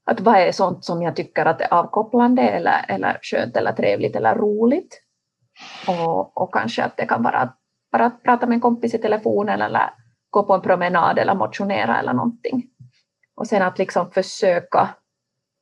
att 0.07 0.21
vad 0.21 0.35
är 0.35 0.53
sånt 0.53 0.85
som 0.85 1.03
jag 1.03 1.17
tycker 1.17 1.47
att 1.47 1.61
är 1.61 1.75
avkopplande 1.75 2.43
eller, 2.43 2.85
eller 2.89 3.19
skönt 3.23 3.57
eller 3.57 3.73
trevligt 3.73 4.17
eller 4.17 4.35
roligt. 4.35 5.03
Och, 5.89 6.43
och 6.43 6.55
kanske 6.55 6.85
att 6.85 6.97
det 6.97 7.07
kan 7.07 7.23
vara 7.23 7.39
att 7.39 7.57
bara 7.93 8.11
prata 8.11 8.47
med 8.47 8.55
en 8.55 8.61
kompis 8.61 8.95
i 8.95 8.99
telefonen 8.99 9.63
eller 9.63 9.91
gå 10.31 10.43
på 10.43 10.55
en 10.55 10.61
promenad 10.61 11.19
eller 11.19 11.35
motionera 11.35 11.99
eller 11.99 12.13
någonting. 12.13 12.67
Och 13.35 13.47
sen 13.47 13.63
att 13.63 13.79
liksom 13.79 14.11
försöka 14.11 14.89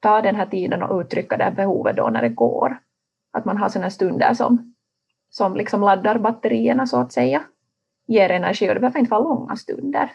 ta 0.00 0.22
den 0.22 0.36
här 0.36 0.46
tiden 0.46 0.82
och 0.82 1.00
uttrycka 1.00 1.36
det 1.36 1.52
behovet 1.56 1.96
då 1.96 2.08
när 2.08 2.22
det 2.22 2.28
går. 2.28 2.78
Att 3.32 3.44
man 3.44 3.56
har 3.56 3.68
sådana 3.68 3.90
stunder 3.90 4.34
som, 4.34 4.74
som 5.30 5.56
liksom 5.56 5.80
laddar 5.80 6.18
batterierna 6.18 6.86
så 6.86 7.00
att 7.00 7.12
säga. 7.12 7.42
Ger 8.06 8.30
energi 8.30 8.70
och 8.70 8.74
det 8.74 8.80
behöver 8.80 8.98
inte 8.98 9.10
vara 9.10 9.20
långa 9.20 9.56
stunder. 9.56 10.10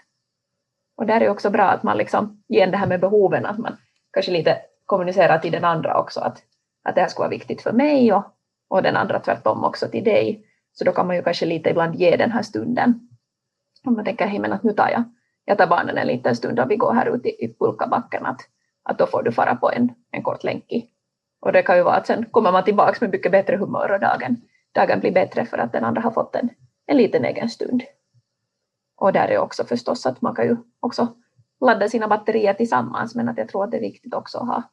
Och 0.97 1.05
där 1.05 1.15
är 1.15 1.19
det 1.19 1.29
också 1.29 1.49
bra 1.49 1.63
att 1.63 1.83
man 1.83 1.97
liksom, 1.97 2.43
ger 2.47 2.67
det 2.67 2.77
här 2.77 2.87
med 2.87 2.99
behoven, 2.99 3.45
att 3.45 3.57
man 3.57 3.77
kanske 4.13 4.31
lite 4.31 4.57
kommunicerar 4.85 5.39
till 5.39 5.51
den 5.51 5.65
andra 5.65 5.99
också 5.99 6.19
att, 6.19 6.41
att 6.83 6.95
det 6.95 7.01
här 7.01 7.07
skulle 7.07 7.23
vara 7.23 7.29
viktigt 7.29 7.61
för 7.61 7.71
mig 7.71 8.13
och, 8.13 8.23
och 8.67 8.83
den 8.83 8.95
andra 8.95 9.19
tvärtom 9.19 9.63
också 9.63 9.87
till 9.87 10.03
dig. 10.03 10.45
Så 10.73 10.83
då 10.83 10.91
kan 10.91 11.07
man 11.07 11.15
ju 11.15 11.23
kanske 11.23 11.45
lite 11.45 11.69
ibland 11.69 11.95
ge 11.95 12.15
den 12.15 12.31
här 12.31 12.41
stunden. 12.41 13.09
Om 13.85 13.93
man 13.93 14.05
tänker, 14.05 14.27
hej 14.27 14.51
att 14.51 14.63
nu 14.63 14.73
tar 14.73 14.89
jag, 14.89 15.03
jag 15.45 15.57
tar 15.57 15.67
barnen 15.67 15.97
en 15.97 16.07
liten 16.07 16.35
stund 16.35 16.59
och 16.59 16.71
vi 16.71 16.75
går 16.75 16.93
här 16.93 17.15
ut 17.15 17.25
i, 17.25 17.29
i 17.29 17.55
pulkabacken, 17.59 18.25
att, 18.25 18.41
att 18.83 18.97
då 18.97 19.05
får 19.05 19.23
du 19.23 19.31
fara 19.31 19.55
på 19.55 19.71
en, 19.71 19.91
en 20.11 20.23
kort 20.23 20.43
länk 20.43 20.71
i. 20.71 20.89
Och 21.41 21.51
det 21.51 21.63
kan 21.63 21.77
ju 21.77 21.83
vara 21.83 21.95
att 21.95 22.07
sen 22.07 22.25
kommer 22.25 22.51
man 22.51 22.63
tillbaka 22.63 22.97
med 23.01 23.11
mycket 23.11 23.31
bättre 23.31 23.57
humör 23.57 23.91
och 23.91 23.99
dagen, 23.99 24.41
dagen 24.71 24.99
blir 24.99 25.11
bättre 25.11 25.45
för 25.45 25.57
att 25.57 25.71
den 25.71 25.83
andra 25.83 26.01
har 26.01 26.11
fått 26.11 26.35
en, 26.35 26.49
en 26.85 26.97
liten 26.97 27.25
egen 27.25 27.49
stund. 27.49 27.83
Och 28.97 29.13
där 29.13 29.27
är 29.27 29.37
också 29.37 29.63
förstås 29.63 30.05
att 30.05 30.21
man 30.21 30.35
kan 30.35 30.45
ju 30.45 30.57
också 30.79 31.07
ladda 31.61 31.89
sina 31.89 32.07
batterier 32.07 32.53
tillsammans, 32.53 33.15
men 33.15 33.29
att 33.29 33.37
jag 33.37 33.49
tror 33.49 33.63
att 33.63 33.71
det 33.71 33.77
är 33.77 33.81
viktigt 33.81 34.13
också 34.13 34.37
att 34.37 34.47
ha 34.47 34.63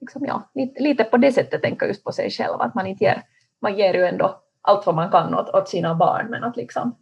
liksom, 0.00 0.24
ja, 0.26 0.50
lite, 0.54 0.82
lite 0.82 1.04
på 1.04 1.16
det 1.16 1.32
sättet 1.32 1.62
tänka 1.62 1.86
just 1.86 2.04
på 2.04 2.12
sig 2.12 2.30
själv, 2.30 2.60
att 2.60 2.74
man 2.74 2.86
inte 2.86 3.04
ger, 3.04 3.22
man 3.60 3.78
ger 3.78 3.94
ju 3.94 4.04
ändå 4.04 4.40
allt 4.60 4.86
vad 4.86 4.94
man 4.94 5.10
kan 5.10 5.34
åt, 5.34 5.54
åt 5.54 5.68
sina 5.68 5.94
barn, 5.94 6.26
men 6.30 6.44
att 6.44 6.56
liksom 6.56 6.96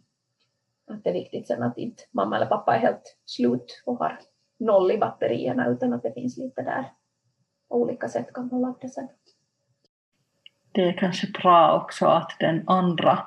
att 0.91 1.03
det 1.03 1.09
är 1.09 1.13
viktigt 1.13 1.47
sen 1.47 1.63
att 1.63 1.77
inte 1.77 2.03
mamma 2.11 2.35
eller 2.35 2.45
pappa 2.45 2.75
är 2.75 2.79
helt 2.79 3.17
slut 3.25 3.83
och 3.85 3.97
har 3.97 4.19
noll 4.59 4.91
i 4.91 4.97
batterierna, 4.97 5.67
utan 5.67 5.93
att 5.93 6.03
det 6.03 6.13
finns 6.13 6.37
lite 6.37 6.61
där. 6.61 6.91
Olika 7.69 8.07
sätt 8.07 8.33
kan 8.33 8.49
man 8.51 8.61
ladda 8.61 8.87
sen. 8.87 9.07
Det 10.71 10.81
är 10.81 10.93
kanske 10.93 11.27
bra 11.27 11.81
också 11.81 12.05
att 12.05 12.31
den 12.39 12.63
andra 12.67 13.19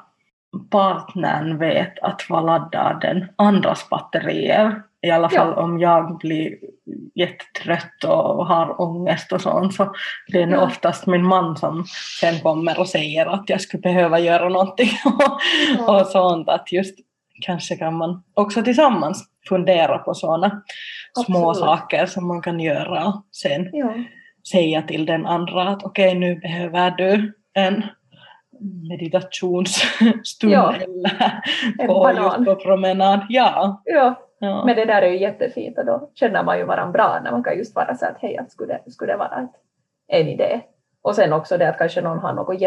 partnern 0.70 1.58
vet 1.58 1.98
att 1.98 2.22
vad 2.28 2.46
laddar 2.46 2.98
den 3.00 3.26
andras 3.36 3.88
batterier. 3.90 4.82
I 5.02 5.10
alla 5.10 5.28
fall 5.28 5.52
ja. 5.56 5.62
om 5.62 5.78
jag 5.78 6.18
blir 6.18 6.56
jättetrött 7.14 8.04
och 8.04 8.46
har 8.46 8.80
ångest 8.80 9.32
och 9.32 9.40
sånt 9.40 9.74
så 9.74 9.94
det 10.28 10.42
är 10.42 10.48
ja. 10.48 10.64
oftast 10.64 11.06
min 11.06 11.26
man 11.26 11.56
som 11.56 11.84
sen 12.20 12.40
kommer 12.40 12.80
och 12.80 12.88
säger 12.88 13.26
att 13.26 13.48
jag 13.48 13.60
skulle 13.60 13.80
behöva 13.80 14.18
göra 14.18 14.48
någonting 14.48 14.90
och, 15.04 15.40
ja. 15.78 16.00
och 16.00 16.06
sånt. 16.06 16.48
Att 16.48 16.72
just 16.72 16.98
kanske 17.40 17.76
kan 17.76 17.94
man 17.94 18.22
också 18.34 18.62
tillsammans 18.62 19.24
fundera 19.48 19.98
på 19.98 20.14
sådana 20.14 20.62
små 21.26 21.54
saker 21.54 22.06
som 22.06 22.28
man 22.28 22.42
kan 22.42 22.60
göra 22.60 23.06
och 23.06 23.26
sen 23.32 23.70
ja. 23.72 23.94
säga 24.52 24.82
till 24.82 25.06
den 25.06 25.26
andra 25.26 25.68
att 25.68 25.84
okej 25.84 26.08
okay, 26.08 26.18
nu 26.18 26.34
behöver 26.34 26.90
du 26.90 27.32
en 27.54 27.82
meditationsstund 28.88 30.52
ja. 30.52 30.74
eller 30.74 31.86
på, 31.86 32.12
just 32.16 32.44
på 32.44 32.54
promenad. 32.54 33.26
Ja. 33.28 33.82
Ja. 33.84 34.14
ja. 34.38 34.64
men 34.64 34.76
det 34.76 34.84
där 34.84 35.02
är 35.02 35.10
ju 35.10 35.20
jättefint 35.20 35.78
och 35.78 35.86
då 35.86 36.10
känner 36.14 36.44
man 36.44 36.58
ju 36.58 36.64
varandra 36.64 36.92
bra 36.92 37.20
när 37.24 37.30
man 37.30 37.42
kan 37.42 37.58
just 37.58 37.74
vara 37.74 37.96
så 37.96 38.06
att 38.06 38.16
hej, 38.20 38.36
att 38.36 38.52
skulle, 38.52 38.80
skulle 38.86 39.12
det 39.12 39.18
vara 39.18 39.48
en 40.08 40.28
idé? 40.28 40.60
Och 41.02 41.14
sen 41.14 41.32
också 41.32 41.58
det 41.58 41.68
att 41.68 41.78
kanske 41.78 42.00
någon 42.00 42.18
har 42.18 42.32
något 42.32 42.60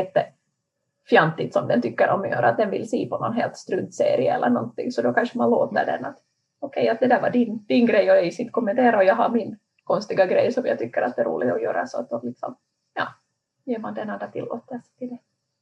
fjantigt 1.10 1.54
som 1.54 1.68
den 1.68 1.82
tycker 1.82 2.10
om 2.10 2.22
att 2.22 2.30
göra, 2.30 2.50
att 2.50 2.58
den 2.58 2.70
vill 2.70 2.90
se 2.90 3.08
på 3.10 3.18
någon 3.18 3.34
helt 3.34 3.58
struntserie 3.58 4.36
eller 4.36 4.50
någonting, 4.50 4.92
så 4.92 5.02
då 5.02 5.14
kanske 5.14 5.38
man 5.38 5.50
låter 5.50 5.86
den 5.86 6.06
att 6.06 6.18
okej, 6.60 6.82
okay, 6.82 6.90
att 6.90 7.00
det 7.00 7.08
där 7.08 7.22
var 7.22 7.30
din, 7.30 7.66
din 7.66 7.86
grej 7.86 8.12
och 8.12 8.18
jag 8.18 8.26
inte 8.26 8.50
kommentera 8.50 8.98
och 8.98 9.04
jag 9.04 9.16
har 9.16 9.30
min 9.30 9.58
konstiga 9.84 10.26
grej 10.26 10.52
som 10.52 10.66
jag 10.66 10.80
tycker 10.80 11.02
att 11.02 11.16
det 11.16 11.22
är 11.22 11.26
roligt 11.26 11.54
att 11.54 11.62
göra, 11.62 11.88
så 11.88 12.00
att 12.00 12.10
då 12.10 12.22
liksom, 12.24 12.56
ja, 12.94 13.08
ger 13.66 13.80
man 13.80 13.94
den 13.94 14.10
andra 14.10 14.28
tillåtelse 14.28 14.92
till 14.98 15.10
det. 15.10 15.18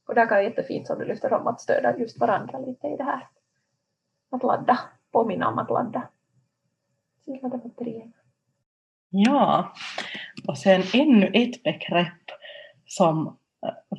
Och 0.08 0.14
där 0.14 0.26
kan 0.26 0.28
det 0.28 0.34
vara 0.34 0.42
jättefint 0.42 0.86
som 0.86 0.98
du 0.98 1.04
lyfter 1.04 1.32
om 1.32 1.46
att 1.46 1.60
stödja 1.60 1.98
just 1.98 2.20
varandra 2.20 2.58
lite 2.58 2.86
i 2.86 2.96
det 2.96 3.04
här. 3.04 3.28
Att 4.30 4.42
ladda, 4.42 4.78
påminna 5.12 5.48
om 5.48 5.58
att 5.58 5.70
ladda. 5.70 6.08
Batterierna. 7.42 8.12
Ja, 9.10 9.72
och 10.48 10.58
sen 10.58 10.82
ännu 10.94 11.26
ett 11.26 11.62
begrepp 11.62 12.24
som 12.86 13.38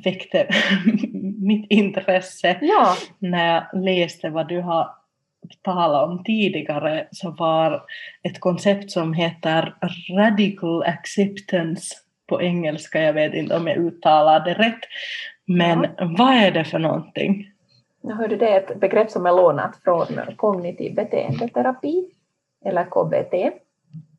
väckte 0.04 0.48
mitt 1.38 1.66
intresse 1.70 2.58
ja. 2.62 2.96
när 3.20 3.54
jag 3.54 3.84
läste 3.84 4.30
vad 4.30 4.48
du 4.48 4.62
har 4.62 4.90
talat 5.62 6.10
om 6.10 6.24
tidigare 6.24 7.08
så 7.12 7.32
var 7.32 7.84
ett 8.24 8.40
koncept 8.40 8.92
som 8.92 9.14
heter 9.14 9.76
radical 10.18 10.84
acceptance 10.84 11.96
på 12.28 12.42
engelska, 12.42 13.02
jag 13.02 13.14
vet 13.14 13.34
inte 13.34 13.58
om 13.58 13.68
jag 13.68 13.78
uttalar 13.78 14.40
det 14.46 14.54
rätt, 14.54 14.80
men 15.46 15.88
ja. 15.98 16.16
vad 16.18 16.34
är 16.34 16.52
det 16.52 16.64
för 16.64 16.80
någonting? 16.80 17.52
Jag 18.02 18.16
hörde 18.16 18.36
det 18.36 18.50
är 18.50 18.58
ett 18.58 18.80
begrepp 18.80 19.12
som 19.12 19.26
är 19.26 19.32
lånat 19.32 19.76
från 19.84 20.08
kognitiv 20.36 20.96
beteendeterapi, 20.96 22.06
eller 22.66 22.84
KBT. 22.84 23.60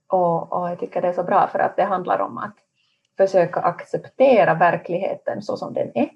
Och, 0.06 0.52
och 0.52 0.70
jag 0.70 0.80
tycker 0.80 1.02
det 1.02 1.08
är 1.08 1.12
så 1.12 1.22
bra 1.22 1.48
för 1.52 1.58
att 1.58 1.76
det 1.76 1.84
handlar 1.84 2.18
om 2.18 2.38
att 2.38 2.56
försöka 3.20 3.60
acceptera 3.60 4.54
verkligheten 4.54 5.42
så 5.42 5.56
som 5.56 5.74
den 5.74 5.90
är 5.94 6.10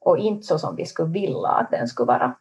och 0.00 0.18
inte 0.18 0.46
så 0.46 0.58
som 0.58 0.76
vi 0.76 0.86
skulle 0.86 1.12
vilja 1.12 1.48
att 1.48 1.70
den 1.70 1.88
skulle 1.88 2.06
vara. 2.06 2.34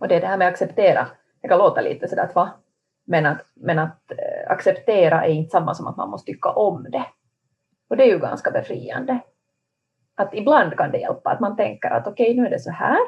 Och 0.00 0.08
det 0.08 0.14
är 0.14 0.20
det 0.20 0.26
här 0.26 0.38
med 0.38 0.48
att 0.48 0.52
acceptera, 0.52 1.06
det 1.42 1.48
kan 1.48 1.58
låta 1.58 1.80
lite 1.80 2.08
sådär 2.08 2.24
att 2.24 2.34
va? 2.34 2.50
Men 3.06 3.26
att, 3.26 3.40
men 3.54 3.78
att 3.78 4.10
eh, 4.10 4.50
acceptera 4.50 5.24
är 5.24 5.30
inte 5.30 5.50
samma 5.50 5.74
som 5.74 5.86
att 5.86 5.96
man 5.96 6.10
måste 6.10 6.32
tycka 6.32 6.50
om 6.50 6.86
det. 6.90 7.06
Och 7.90 7.96
det 7.96 8.04
är 8.04 8.12
ju 8.12 8.18
ganska 8.18 8.50
befriande 8.50 9.20
att 10.14 10.34
ibland 10.34 10.76
kan 10.76 10.90
det 10.92 10.98
hjälpa 10.98 11.30
att 11.30 11.40
man 11.40 11.56
tänker 11.56 11.90
att 11.90 12.06
okej, 12.06 12.30
okay, 12.30 12.40
nu 12.40 12.46
är 12.46 12.50
det 12.50 12.58
så 12.58 12.70
här 12.70 12.98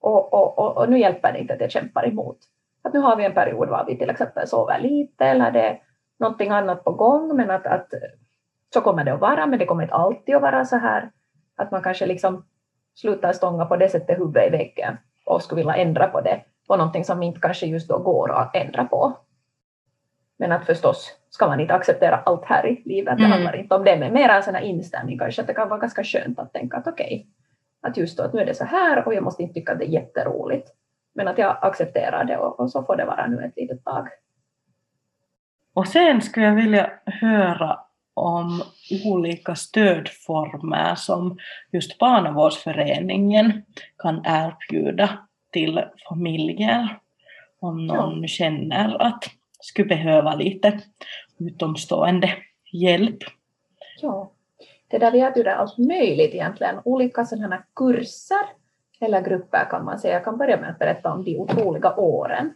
och, 0.00 0.32
och, 0.32 0.58
och, 0.58 0.76
och, 0.76 0.90
nu 0.90 0.98
hjälper 0.98 1.32
det 1.32 1.38
inte 1.38 1.54
att 1.54 1.60
jag 1.60 1.70
kämpar 1.70 2.08
emot. 2.08 2.38
Att 2.82 2.94
nu 2.94 3.00
har 3.00 3.16
vi 3.16 3.24
en 3.24 3.34
period 3.34 3.68
var 3.68 3.84
vi 3.86 3.98
till 3.98 4.10
exempel 4.10 4.48
sover 4.48 4.78
lite 4.78 5.24
eller 5.24 5.50
det 5.50 5.62
är 5.62 5.80
någonting 6.18 6.50
annat 6.50 6.84
på 6.84 6.92
gång, 6.92 7.36
men 7.36 7.50
att, 7.50 7.66
att 7.66 7.94
så 8.74 8.80
kommer 8.80 9.04
det 9.04 9.14
att 9.14 9.20
vara, 9.20 9.46
men 9.46 9.58
det 9.58 9.66
kommer 9.66 9.82
inte 9.82 9.94
alltid 9.94 10.34
att 10.34 10.42
vara 10.42 10.64
så 10.64 10.76
här. 10.76 11.10
Att 11.56 11.70
man 11.70 11.82
kanske 11.82 12.06
liksom 12.06 12.44
slutar 12.94 13.32
stånga 13.32 13.64
på 13.64 13.76
det 13.76 13.88
sättet 13.88 14.18
huvudet 14.18 14.46
i 14.46 14.50
väggen 14.50 14.96
och 15.26 15.42
skulle 15.42 15.60
vilja 15.60 15.76
ändra 15.76 16.06
på 16.06 16.20
det, 16.20 16.44
på 16.68 16.76
någonting 16.76 17.04
som 17.04 17.22
inte 17.22 17.40
kanske 17.40 17.66
just 17.66 17.88
då 17.88 17.98
går 17.98 18.32
att 18.32 18.56
ändra 18.56 18.84
på. 18.84 19.16
Men 20.38 20.52
att 20.52 20.66
förstås 20.66 21.18
ska 21.30 21.46
man 21.46 21.60
inte 21.60 21.74
acceptera 21.74 22.16
allt 22.16 22.44
här 22.44 22.66
i 22.66 22.82
livet, 22.84 23.16
det 23.16 23.24
mm. 23.24 23.32
handlar 23.32 23.56
inte 23.56 23.74
om 23.74 23.84
det, 23.84 23.96
men 23.96 24.12
mer 24.12 24.28
en 24.28 24.42
sån 24.42 24.54
här 24.54 24.62
inställning 24.62 25.18
kanske, 25.18 25.42
att 25.42 25.48
det 25.48 25.54
kan 25.54 25.68
vara 25.68 25.80
ganska 25.80 26.04
skönt 26.04 26.38
att 26.38 26.52
tänka 26.52 26.76
att 26.76 26.86
okej, 26.86 27.06
okay, 27.06 27.26
att 27.90 27.96
just 27.96 28.18
då 28.18 28.24
att 28.24 28.32
nu 28.32 28.40
är 28.40 28.46
det 28.46 28.54
så 28.54 28.64
här 28.64 29.06
och 29.06 29.14
jag 29.14 29.22
måste 29.22 29.42
inte 29.42 29.54
tycka 29.54 29.72
att 29.72 29.78
det 29.78 29.84
är 29.84 29.88
jätteroligt, 29.88 30.68
men 31.14 31.28
att 31.28 31.38
jag 31.38 31.56
accepterar 31.60 32.24
det 32.24 32.36
och, 32.36 32.60
och 32.60 32.70
så 32.70 32.82
får 32.82 32.96
det 32.96 33.04
vara 33.04 33.26
nu 33.26 33.44
ett 33.44 33.56
litet 33.56 33.84
tag. 33.84 34.08
Och 35.74 35.88
sen 35.88 36.20
skulle 36.20 36.46
jag 36.46 36.54
vilja 36.54 36.90
höra 37.04 37.78
om 38.14 38.62
olika 39.04 39.54
stödformer 39.54 40.94
som 40.94 41.38
just 41.72 41.98
barnavårdsföreningen 41.98 43.62
kan 43.98 44.22
erbjuda 44.26 45.18
till 45.50 45.84
familjer. 46.08 46.98
Om 47.60 47.86
någon 47.86 48.22
ja. 48.22 48.28
känner 48.28 49.02
att 49.02 49.24
skulle 49.60 49.88
behöva 49.88 50.34
lite 50.34 50.80
utomstående 51.38 52.30
hjälp. 52.72 53.18
Ja, 54.00 54.32
det 54.88 54.98
där 54.98 55.10
vi 55.10 55.18
erbjuder 55.18 55.50
allt 55.50 55.78
möjligt 55.78 56.34
egentligen, 56.34 56.80
olika 56.84 57.24
sådana 57.24 57.62
kurser 57.76 58.46
eller 59.00 59.20
grupper 59.20 59.70
kan 59.70 59.84
man 59.84 59.98
säga. 59.98 60.14
Jag 60.14 60.24
kan 60.24 60.38
börja 60.38 60.60
med 60.60 60.70
att 60.70 60.78
berätta 60.78 61.12
om 61.12 61.24
de 61.24 61.38
otroliga 61.38 61.94
åren 61.96 62.54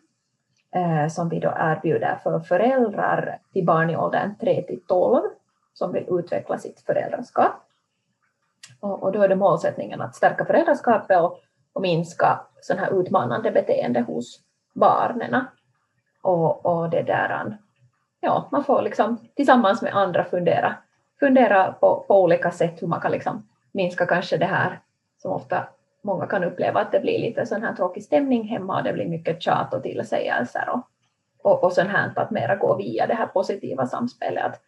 eh, 0.75 1.09
som 1.09 1.29
vi 1.29 1.39
då 1.39 1.55
erbjuder 1.59 2.19
för 2.23 2.41
föräldrar 2.41 3.39
till 3.53 3.65
barn 3.65 3.91
i 3.91 3.97
åldern 3.97 4.35
3 4.41 4.63
till 4.63 4.81
12 4.89 5.23
som 5.79 5.93
vill 5.93 6.07
utveckla 6.09 6.59
sitt 6.59 6.81
föräldraskap. 6.81 7.53
Och, 8.81 9.03
och 9.03 9.13
då 9.13 9.23
är 9.23 9.29
det 9.29 9.37
målsättningen 9.37 10.01
att 10.01 10.15
stärka 10.15 10.45
föräldraskapet 10.45 11.21
och, 11.21 11.39
och 11.73 11.83
minska 11.83 12.41
sån 12.61 12.79
här 12.79 13.01
utmanande 13.01 13.51
beteende 13.51 14.01
hos 14.01 14.41
barnen. 14.75 15.45
Och, 16.23 16.67
och 16.67 16.91
det 16.91 17.03
där, 17.03 17.59
ja, 18.21 18.49
man 18.53 18.65
får 18.65 18.83
liksom 18.83 19.19
tillsammans 19.37 19.83
med 19.83 19.95
andra 19.95 20.25
fundera, 20.25 20.75
fundera 21.21 21.73
på, 21.73 22.05
på 22.09 22.23
olika 22.23 22.51
sätt 22.51 22.83
hur 22.83 22.87
man 22.87 23.01
kan 23.01 23.13
liksom 23.13 23.49
minska 23.73 24.07
kanske 24.07 24.37
det 24.37 24.47
här 24.47 24.81
som 25.19 25.33
ofta 25.33 25.69
många 26.03 26.27
kan 26.27 26.45
uppleva 26.45 26.81
att 26.81 26.93
det 26.93 27.01
blir 27.01 27.19
lite 27.19 27.47
sån 27.47 27.63
här 27.63 27.75
tråkig 27.75 28.05
stämning 28.05 28.49
hemma 28.49 28.77
och 28.77 28.85
det 28.85 28.93
blir 28.93 29.09
mycket 29.09 29.43
tjat 29.43 29.75
och 29.75 29.83
tillsägelser 29.83 30.69
och, 30.69 30.81
och, 31.43 31.65
och 31.65 31.73
sånt 31.73 31.91
här 31.91 32.13
att 32.17 32.31
mera 32.31 32.57
gå 32.57 32.77
via 32.77 33.07
det 33.07 33.15
här 33.15 33.27
positiva 33.27 33.87
samspelet. 33.87 34.45
Att, 34.45 34.61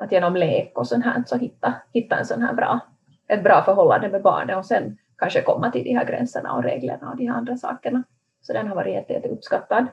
att 0.00 0.12
genom 0.12 0.36
lek 0.36 0.78
och 0.78 0.86
sånt 0.86 1.04
här 1.04 1.22
så 1.26 1.36
hitta, 1.36 1.74
hitta 1.92 2.16
en 2.16 2.26
sån 2.26 2.42
här 2.42 2.54
bra, 2.54 2.80
ett 3.28 3.44
bra 3.44 3.62
förhållande 3.62 4.08
med 4.08 4.22
barnet 4.22 4.56
och 4.56 4.66
sen 4.66 4.98
kanske 5.18 5.42
komma 5.42 5.70
till 5.70 5.84
de 5.84 5.94
här 5.94 6.04
gränserna 6.04 6.52
och 6.52 6.62
reglerna 6.62 7.10
och 7.10 7.16
de 7.16 7.26
här 7.26 7.36
andra 7.36 7.56
sakerna. 7.56 8.02
Så 8.40 8.52
den 8.52 8.68
har 8.68 8.76
varit 8.76 8.94
jätte, 8.94 9.12
jätte 9.12 9.28
uppskattad. 9.28 9.86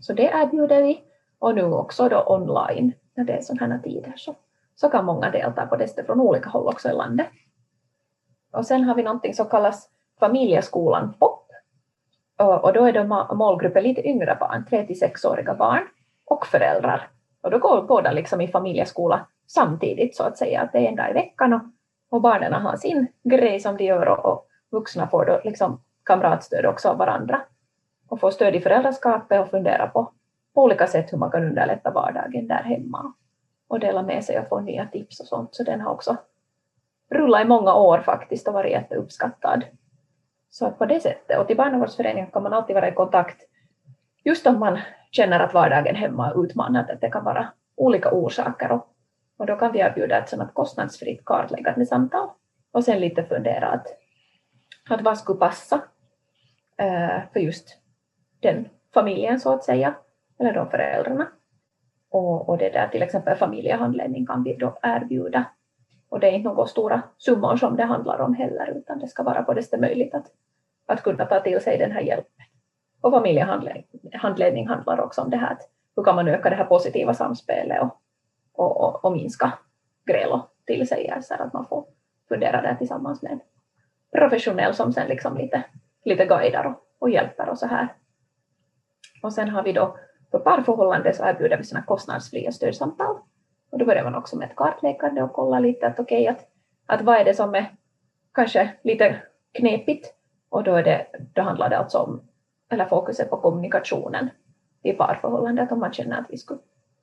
Så 0.00 0.12
det 0.12 0.22
erbjuder 0.22 0.82
vi. 0.82 1.02
Och 1.38 1.54
nu 1.54 1.64
också 1.64 2.08
då 2.08 2.24
online, 2.26 2.92
när 3.14 3.24
det 3.24 3.32
är 3.32 3.40
sådana 3.40 3.74
här 3.74 3.82
tider, 3.82 4.12
så, 4.16 4.34
så 4.74 4.88
kan 4.88 5.04
många 5.04 5.30
delta 5.30 5.66
på 5.66 5.76
det 5.76 6.06
från 6.06 6.20
olika 6.20 6.50
håll 6.50 6.66
också 6.66 6.88
i 6.88 6.92
landet. 6.92 7.26
Och 8.52 8.66
sen 8.66 8.84
har 8.84 8.94
vi 8.94 9.02
någonting 9.02 9.34
som 9.34 9.46
kallas 9.46 9.88
familjeskolan 10.20 11.12
POP. 11.18 11.46
Och 12.36 12.72
då 12.72 12.84
är 12.84 13.34
målgruppen 13.34 13.82
lite 13.82 14.08
yngre 14.08 14.36
barn, 14.40 14.64
3 14.70 14.86
till 14.86 15.00
6-åriga 15.00 15.54
barn 15.54 15.82
och 16.24 16.46
föräldrar. 16.46 17.08
Och 17.42 17.50
då 17.50 17.58
går 17.58 17.82
båda 17.82 18.12
liksom 18.12 18.40
i 18.40 18.48
familjeskola 18.48 19.26
samtidigt 19.46 20.16
så 20.16 20.22
att 20.22 20.38
säga, 20.38 20.60
att 20.60 20.72
det 20.72 20.78
är 20.78 20.88
en 20.88 20.96
dag 20.96 21.10
i 21.10 21.12
veckan 21.12 21.52
och, 21.52 21.60
och 22.10 22.20
barnen 22.20 22.52
har 22.52 22.76
sin 22.76 23.06
grej 23.22 23.60
som 23.60 23.76
de 23.76 23.84
gör 23.84 24.08
och, 24.08 24.32
och 24.32 24.46
vuxna 24.70 25.08
får 25.08 25.24
då 25.24 25.40
liksom 25.44 25.80
kamratstöd 26.04 26.66
också 26.66 26.88
av 26.88 26.96
varandra 26.96 27.42
och 28.08 28.20
får 28.20 28.30
stöd 28.30 28.54
i 28.56 28.60
föräldraskapet 28.60 29.40
och 29.40 29.50
fundera 29.50 29.86
på, 29.86 30.12
på 30.54 30.62
olika 30.62 30.86
sätt 30.86 31.12
hur 31.12 31.18
man 31.18 31.30
kan 31.30 31.44
underlätta 31.44 31.90
vardagen 31.90 32.48
där 32.48 32.62
hemma 32.62 33.12
och 33.68 33.80
dela 33.80 34.02
med 34.02 34.24
sig 34.24 34.38
och 34.38 34.48
få 34.48 34.60
nya 34.60 34.86
tips 34.86 35.20
och 35.20 35.26
sånt. 35.26 35.54
Så 35.54 35.62
den 35.62 35.80
har 35.80 35.92
också 35.92 36.16
rullat 37.10 37.42
i 37.42 37.48
många 37.48 37.74
år 37.74 37.98
faktiskt 37.98 38.48
och 38.48 38.54
varit 38.54 38.72
jätteuppskattad. 38.72 39.64
Så 40.50 40.66
att 40.66 40.78
på 40.78 40.86
det 40.86 41.00
sättet, 41.00 41.38
och 41.38 41.46
till 41.46 41.56
barnavårdsföreningen 41.56 42.30
kan 42.30 42.42
man 42.42 42.52
alltid 42.52 42.74
vara 42.74 42.88
i 42.88 42.94
kontakt 42.94 43.42
just 44.24 44.46
om 44.46 44.58
man 44.58 44.78
känner 45.10 45.40
att 45.40 45.54
vardagen 45.54 45.94
hemma 45.94 46.30
är 46.30 46.44
utmanande, 46.44 46.92
att 46.92 47.00
det 47.00 47.10
kan 47.10 47.24
vara 47.24 47.52
olika 47.76 48.10
orsaker 48.10 48.72
och, 48.72 48.86
och 49.36 49.46
då 49.46 49.56
kan 49.56 49.72
vi 49.72 49.78
erbjuda 49.78 50.18
ett 50.18 50.28
sådant 50.28 50.54
kostnadsfritt 50.54 51.24
kartläggande 51.24 51.86
samtal 51.86 52.28
och 52.72 52.84
sen 52.84 53.00
lite 53.00 53.24
fundera 53.24 53.68
att, 53.68 53.86
att 54.90 55.02
vad 55.02 55.18
skulle 55.18 55.38
passa 55.38 55.82
eh, 56.78 57.20
för 57.32 57.40
just 57.40 57.78
den 58.40 58.68
familjen 58.94 59.40
så 59.40 59.52
att 59.52 59.64
säga, 59.64 59.94
eller 60.38 60.52
de 60.52 60.70
föräldrarna. 60.70 61.28
Och, 62.10 62.48
och 62.48 62.58
det 62.58 62.70
där 62.70 62.88
till 62.88 63.02
exempel 63.02 63.36
familjehandledning 63.36 64.26
kan 64.26 64.42
vi 64.42 64.56
då 64.56 64.78
erbjuda. 64.82 65.44
Och 66.08 66.20
det 66.20 66.28
är 66.28 66.32
inte 66.32 66.48
några 66.48 66.66
stora 66.66 67.02
summor 67.18 67.56
som 67.56 67.76
det 67.76 67.84
handlar 67.84 68.20
om 68.20 68.34
heller, 68.34 68.74
utan 68.76 68.98
det 68.98 69.08
ska 69.08 69.22
vara 69.22 69.42
på 69.42 69.54
det 69.54 69.80
möjligt 69.80 70.14
att, 70.14 70.26
att 70.86 71.02
kunna 71.02 71.26
ta 71.26 71.40
till 71.40 71.60
sig 71.60 71.78
den 71.78 71.92
här 71.92 72.00
hjälpen. 72.00 72.39
Och 73.00 73.12
familjehandledning 73.12 74.68
handlar 74.68 75.00
också 75.00 75.22
om 75.22 75.30
det 75.30 75.36
här 75.36 75.52
att 75.52 75.68
hur 75.96 76.04
kan 76.04 76.16
man 76.16 76.28
öka 76.28 76.50
det 76.50 76.56
här 76.56 76.64
positiva 76.64 77.14
samspelet 77.14 77.82
och, 77.82 78.00
och, 78.52 78.80
och, 78.80 79.04
och 79.04 79.12
minska 79.12 79.52
gräl 80.06 80.32
och 80.32 80.50
tillsägelser, 80.66 81.42
att 81.42 81.52
man 81.52 81.66
får 81.66 81.84
fundera 82.28 82.62
där 82.62 82.74
tillsammans 82.74 83.22
med 83.22 83.32
en 83.32 83.40
professionell 84.12 84.74
som 84.74 84.92
sen 84.92 85.08
liksom 85.08 85.36
lite, 85.36 85.64
lite 86.04 86.26
guidar 86.26 86.64
och, 86.64 86.86
och 86.98 87.10
hjälper 87.10 87.48
och 87.48 87.58
så 87.58 87.66
här. 87.66 87.88
Och 89.22 89.32
sen 89.32 89.48
har 89.48 89.62
vi 89.62 89.72
då 89.72 89.96
för 90.30 90.38
parförhållande 90.38 91.12
så 91.12 91.24
erbjuder 91.24 91.56
vi 91.56 91.64
sådana 91.64 91.86
kostnadsfria 91.86 92.52
stödsamtal. 92.52 93.16
Och 93.70 93.78
då 93.78 93.84
börjar 93.84 94.04
man 94.04 94.14
också 94.14 94.36
med 94.36 94.50
ett 94.50 94.56
kartläggande 94.56 95.22
och 95.22 95.32
kolla 95.32 95.58
lite 95.58 95.86
att 95.86 96.00
okej, 96.00 96.22
okay, 96.22 96.26
att, 96.26 96.48
att 96.86 97.02
vad 97.06 97.16
är 97.16 97.24
det 97.24 97.34
som 97.34 97.54
är 97.54 97.76
kanske 98.34 98.70
lite 98.82 99.22
knepigt 99.52 100.14
och 100.48 100.64
då, 100.64 100.74
är 100.74 100.82
det, 100.82 101.06
då 101.34 101.42
handlar 101.42 101.68
det 101.68 101.78
alltså 101.78 101.98
om, 101.98 102.22
eller 102.70 102.86
fokuset 102.86 103.30
på 103.30 103.36
kommunikationen 103.36 104.30
i 104.82 104.92
parförhållandet 104.92 105.72
om 105.72 105.80
man 105.80 105.92
känner 105.92 106.18
att 106.18 106.26
vi 106.30 106.38
skulle 106.38 106.60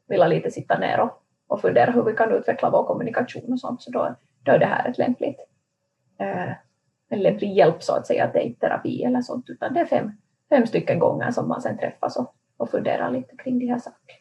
vilja 0.07 0.27
lite 0.27 0.51
sitta 0.51 0.79
ner 0.79 0.99
och, 0.99 1.23
och 1.47 1.61
fundera 1.61 1.91
hur 1.91 2.03
vi 2.03 2.13
kan 2.13 2.31
utveckla 2.31 2.69
vår 2.69 2.83
kommunikation 2.83 3.53
och 3.53 3.59
sånt, 3.59 3.81
så 3.81 3.91
då, 3.91 4.15
då 4.43 4.51
är 4.51 4.59
det 4.59 4.65
här 4.65 4.89
ett 4.89 4.97
lämpligt, 4.97 5.39
eh, 6.19 6.51
en 7.09 7.21
lämplig 7.21 7.53
hjälp 7.53 7.83
så 7.83 7.93
att 7.93 8.07
säga, 8.07 8.25
att 8.25 8.33
det 8.33 8.39
är 8.39 8.43
inte 8.43 8.59
terapi 8.59 9.03
eller 9.03 9.21
sånt, 9.21 9.49
utan 9.49 9.73
det 9.73 9.79
är 9.79 9.85
fem, 9.85 10.11
fem 10.49 10.67
stycken 10.67 10.99
gånger 10.99 11.31
som 11.31 11.47
man 11.47 11.61
sen 11.61 11.77
träffas 11.77 12.17
och, 12.17 12.35
och 12.57 12.69
funderar 12.69 13.11
lite 13.11 13.35
kring 13.35 13.59
de 13.59 13.67
här 13.67 13.79
sakerna. 13.79 14.19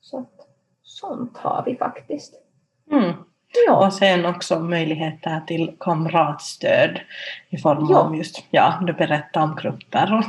Så 0.00 0.18
att, 0.18 0.48
sånt 0.82 1.36
har 1.36 1.62
vi 1.66 1.76
faktiskt. 1.76 2.34
Mm. 2.90 3.12
Ja. 3.66 3.86
Och 3.86 3.92
sen 3.92 4.26
också 4.26 4.58
möjligheter 4.58 5.40
till 5.46 5.76
kamratstöd 5.80 7.00
i 7.48 7.58
form 7.58 7.86
ja. 7.90 7.98
av 7.98 8.16
just, 8.16 8.44
ja, 8.50 8.74
du 8.86 8.92
berättade 8.92 9.44
om 9.46 9.56
grupper 9.56 10.14
och, 10.18 10.24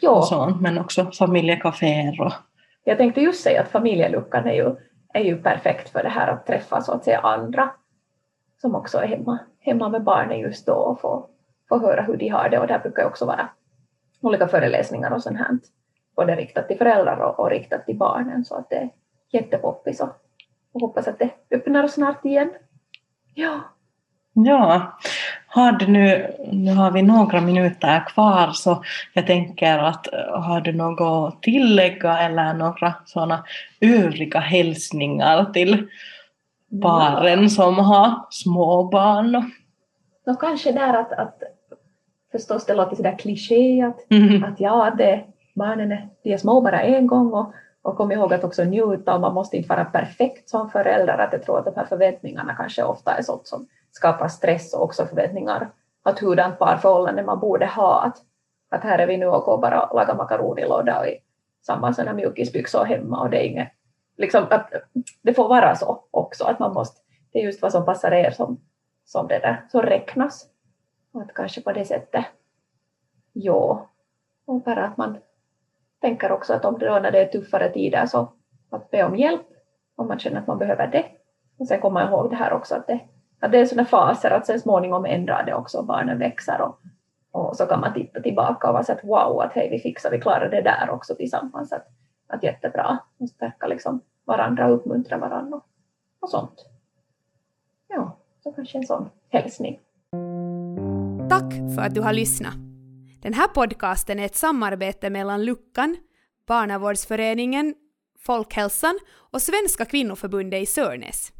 ja. 0.00 0.10
och 0.10 0.24
sånt, 0.24 0.60
men 0.60 0.78
också 0.78 1.10
familjekaféer 1.10 2.20
och... 2.20 2.32
Jag 2.84 2.98
tänkte 2.98 3.20
just 3.20 3.42
säga 3.42 3.60
att 3.60 3.68
familjeluckan 3.68 4.46
är 4.46 4.54
ju, 4.54 4.76
är 5.14 5.24
ju 5.24 5.42
perfekt 5.42 5.88
för 5.88 6.02
det 6.02 6.08
här 6.08 6.28
att 6.28 6.46
träffa 6.46 6.82
så 6.82 6.92
att 6.92 7.04
säga 7.04 7.20
andra 7.20 7.70
som 8.60 8.74
också 8.74 8.98
är 8.98 9.06
hemma, 9.06 9.38
hemma 9.60 9.88
med 9.88 10.04
barnen 10.04 10.38
just 10.38 10.66
då 10.66 10.72
och 10.72 11.00
få, 11.00 11.28
få 11.68 11.78
höra 11.78 12.02
hur 12.02 12.16
de 12.16 12.28
har 12.28 12.48
det 12.48 12.58
och 12.58 12.66
där 12.66 12.78
brukar 12.78 13.04
också 13.04 13.26
vara 13.26 13.48
olika 14.20 14.48
föreläsningar 14.48 15.10
och 15.10 15.22
sånt 15.22 15.38
här, 15.38 15.58
både 16.16 16.36
riktat 16.36 16.68
till 16.68 16.78
föräldrar 16.78 17.16
och, 17.16 17.40
och 17.40 17.50
riktat 17.50 17.86
till 17.86 17.96
barnen 17.96 18.44
så 18.44 18.54
att 18.54 18.70
det 18.70 18.76
är 18.76 18.90
jättepoppis 19.32 20.00
och, 20.00 20.08
och 20.72 20.80
hoppas 20.80 21.08
att 21.08 21.18
det 21.18 21.30
öppnar 21.50 21.88
snart 21.88 22.24
igen. 22.24 22.50
Ja. 23.38 23.60
Ja, 24.32 24.98
har 25.46 25.72
du 25.72 25.86
nu, 25.86 26.34
nu 26.52 26.74
har 26.74 26.90
vi 26.90 27.02
några 27.02 27.40
minuter 27.40 28.06
kvar 28.08 28.50
så 28.52 28.82
jag 29.14 29.26
tänker 29.26 29.78
att 29.78 30.06
har 30.32 30.60
du 30.60 30.72
något 30.72 31.34
att 31.34 31.42
tillägga 31.42 32.18
eller 32.18 32.54
några 32.54 32.94
sådana 33.04 33.44
övriga 33.80 34.40
hälsningar 34.40 35.44
till 35.44 35.86
paren 36.82 37.42
ja. 37.42 37.48
som 37.48 37.78
har 37.78 38.26
småbarn? 38.30 39.52
Nå, 40.26 40.34
kanske 40.34 40.72
där 40.72 40.94
att, 40.94 41.12
att 41.12 41.42
förstås 42.32 42.66
det 42.66 42.74
låter 42.74 42.96
sådär 42.96 43.18
kliché 43.18 43.82
att, 43.82 44.10
mm. 44.10 44.44
att 44.44 44.60
ja, 44.60 44.94
det, 44.98 45.24
barnen 45.54 45.92
är, 45.92 46.08
de 46.22 46.32
är 46.32 46.38
små 46.38 46.60
bara 46.60 46.82
en 46.82 47.06
gång 47.06 47.32
och, 47.32 47.52
och 47.82 47.96
kom 47.96 48.12
ihåg 48.12 48.34
att 48.34 48.44
också 48.44 48.64
njuta 48.64 49.14
och 49.14 49.20
man 49.20 49.34
måste 49.34 49.56
inte 49.56 49.68
vara 49.68 49.84
perfekt 49.84 50.48
som 50.48 50.70
förälder, 50.70 51.18
att 51.18 51.32
jag 51.32 51.42
tror 51.42 51.58
att 51.58 51.64
de 51.64 51.74
här 51.76 51.86
förväntningarna 51.86 52.54
kanske 52.54 52.82
ofta 52.82 53.14
är 53.14 53.22
sånt 53.22 53.46
som 53.46 53.66
skapar 53.90 54.28
stress 54.28 54.74
och 54.74 54.82
också 54.82 55.06
förväntningar 55.06 55.70
att 56.02 56.18
hurdant 56.18 56.58
parförhållande 56.58 57.22
man 57.22 57.40
borde 57.40 57.66
ha, 57.66 58.02
att, 58.02 58.16
att 58.70 58.82
här 58.82 58.98
är 58.98 59.06
vi 59.06 59.16
nu 59.16 59.26
och 59.26 59.42
går 59.42 59.58
bara 59.58 59.82
och 59.82 59.96
lagar 59.96 60.14
makaronilåda 60.14 61.00
och 61.00 61.06
i 61.06 61.18
samma 61.66 61.92
sådana 61.92 62.12
mjukisbyxor 62.12 62.84
hemma 62.84 63.20
och 63.20 63.30
det 63.30 63.36
är 63.36 63.48
inget, 63.48 63.68
liksom 64.16 64.46
att 64.50 64.72
det 65.22 65.34
får 65.34 65.48
vara 65.48 65.76
så 65.76 66.04
också, 66.10 66.44
att 66.44 66.58
man 66.58 66.72
måste, 66.72 67.00
det 67.32 67.38
är 67.38 67.44
just 67.44 67.62
vad 67.62 67.72
som 67.72 67.84
passar 67.84 68.12
er 68.12 68.30
som, 68.30 68.60
som 69.04 69.28
det 69.28 69.38
där, 69.38 69.64
som 69.70 69.82
räknas. 69.82 70.46
Och 71.12 71.22
Att 71.22 71.34
kanske 71.34 71.60
på 71.60 71.72
det 71.72 71.84
sättet, 71.84 72.24
ja, 73.32 73.90
och 74.46 74.60
bara 74.60 74.84
att 74.84 74.96
man 74.96 75.18
tänker 76.00 76.32
också 76.32 76.52
att 76.52 76.64
om 76.64 76.78
det 76.78 76.86
då 76.86 76.98
när 76.98 77.10
det 77.10 77.18
är 77.18 77.26
tuffare 77.26 77.72
tider 77.72 78.06
så 78.06 78.32
att 78.70 78.90
be 78.90 79.04
om 79.04 79.16
hjälp 79.16 79.46
om 79.96 80.08
man 80.08 80.18
känner 80.18 80.40
att 80.40 80.46
man 80.46 80.58
behöver 80.58 80.86
det. 80.86 81.04
Och 81.58 81.66
sen 81.66 81.80
kommer 81.80 82.00
jag 82.00 82.10
ihåg 82.10 82.30
det 82.30 82.36
här 82.36 82.52
också 82.52 82.74
att 82.74 82.86
det, 82.86 83.00
att 83.40 83.52
det 83.52 83.58
är 83.58 83.66
sådana 83.66 83.88
faser 83.88 84.30
att 84.30 84.46
sen 84.46 84.60
småningom 84.60 85.04
ändrar 85.04 85.44
det 85.46 85.54
också, 85.54 85.82
barnen 85.82 86.18
växer 86.18 86.60
och, 86.60 86.80
och 87.32 87.56
så 87.56 87.66
kan 87.66 87.80
man 87.80 87.94
titta 87.94 88.20
tillbaka 88.20 88.68
och 88.68 88.72
vara 88.72 88.84
så 88.84 88.92
att 88.92 89.04
wow, 89.04 89.40
att 89.40 89.52
hej 89.52 89.68
vi 89.70 89.78
fixar, 89.78 90.10
vi 90.10 90.20
klarar 90.20 90.48
det 90.50 90.62
där 90.62 90.90
också 90.90 91.14
tillsammans, 91.14 91.72
att, 91.72 91.86
att 92.26 92.42
jättebra, 92.42 92.98
och 93.18 93.28
stärka 93.28 93.66
liksom 93.66 94.00
varandra 94.24 94.66
och 94.66 94.74
uppmuntra 94.74 95.18
varandra 95.18 95.56
och, 95.56 95.64
och 96.20 96.30
sånt. 96.30 96.66
Ja, 97.88 98.16
så 98.42 98.52
kanske 98.52 98.78
en 98.78 98.86
sån 98.86 99.10
hälsning. 99.28 99.80
Tack 101.28 101.52
för 101.74 101.82
att 101.82 101.94
du 101.94 102.00
har 102.00 102.12
lyssnat. 102.12 102.67
Den 103.22 103.34
här 103.34 103.48
podcasten 103.48 104.18
är 104.18 104.24
ett 104.24 104.36
samarbete 104.36 105.10
mellan 105.10 105.44
Luckan, 105.44 105.96
Barnavårdsföreningen, 106.46 107.74
Folkhälsan 108.20 108.98
och 109.32 109.42
Svenska 109.42 109.84
kvinnoförbundet 109.84 110.62
i 110.62 110.66
Sörnäs. 110.66 111.32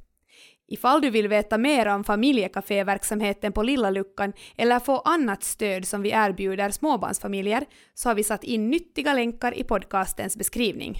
Ifall 0.69 1.01
du 1.01 1.11
vill 1.11 1.29
veta 1.29 1.59
mer 1.59 1.87
om 1.87 2.05
familjekaféverksamheten 2.05 3.53
på 3.53 3.63
Lilla 3.63 3.91
Luckan 3.91 4.33
eller 4.57 4.81
få 4.81 4.99
annat 4.99 5.43
stöd 5.43 5.87
som 5.87 6.03
vi 6.03 6.11
erbjuder 6.11 6.71
småbarnsfamiljer 6.71 7.65
så 7.95 8.09
har 8.09 8.15
vi 8.15 8.25
satt 8.25 8.45
in 8.45 8.71
nyttiga 8.71 9.15
länkar 9.15 9.59
i 9.59 9.65
podcastens 9.65 10.37
beskrivning. 10.37 10.99